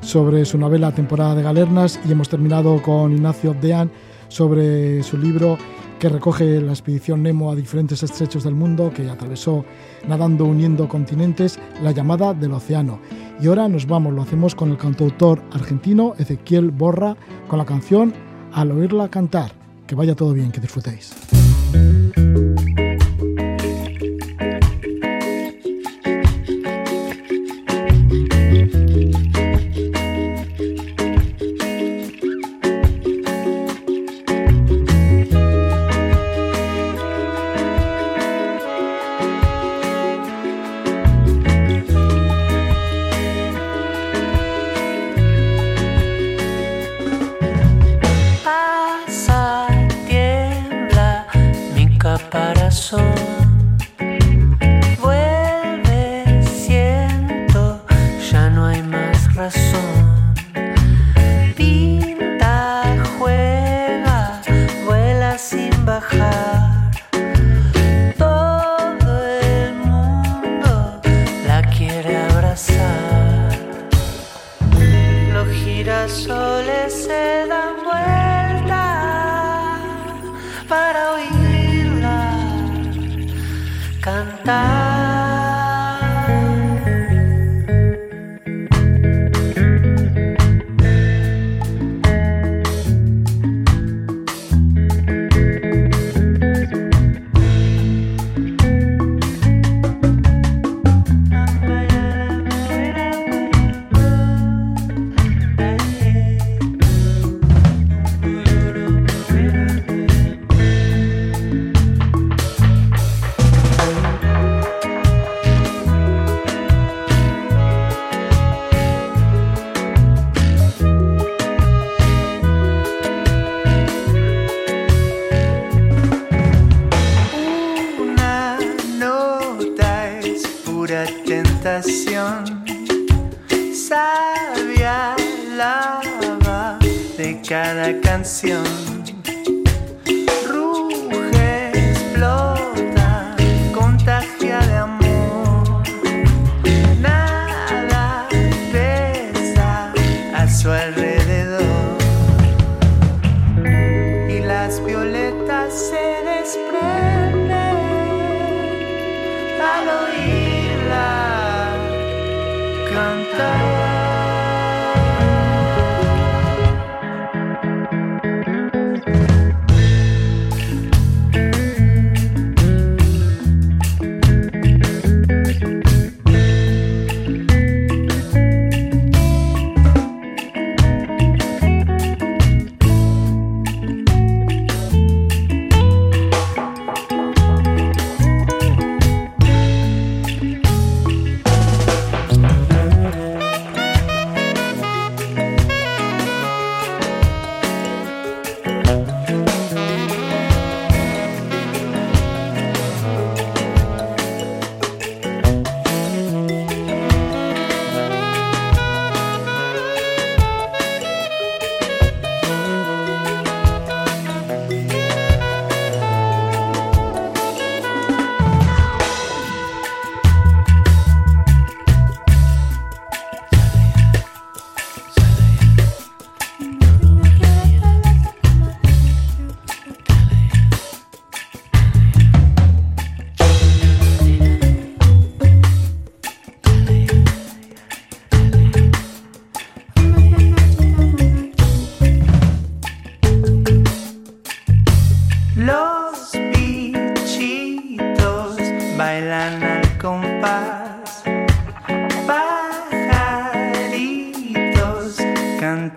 [0.00, 3.90] sobre su novela Temporada de Galernas y hemos terminado con Ignacio Dean
[4.28, 5.58] sobre su libro
[6.02, 9.64] que recoge la expedición Nemo a diferentes estrechos del mundo que atravesó
[10.08, 12.98] nadando uniendo continentes, la llamada del océano.
[13.40, 18.12] Y ahora nos vamos, lo hacemos con el cantautor argentino Ezequiel Borra con la canción
[18.52, 19.52] Al oírla cantar.
[19.86, 21.21] Que vaya todo bien, que disfrutéis.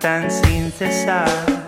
[0.06, 1.65] Cantan sin cesar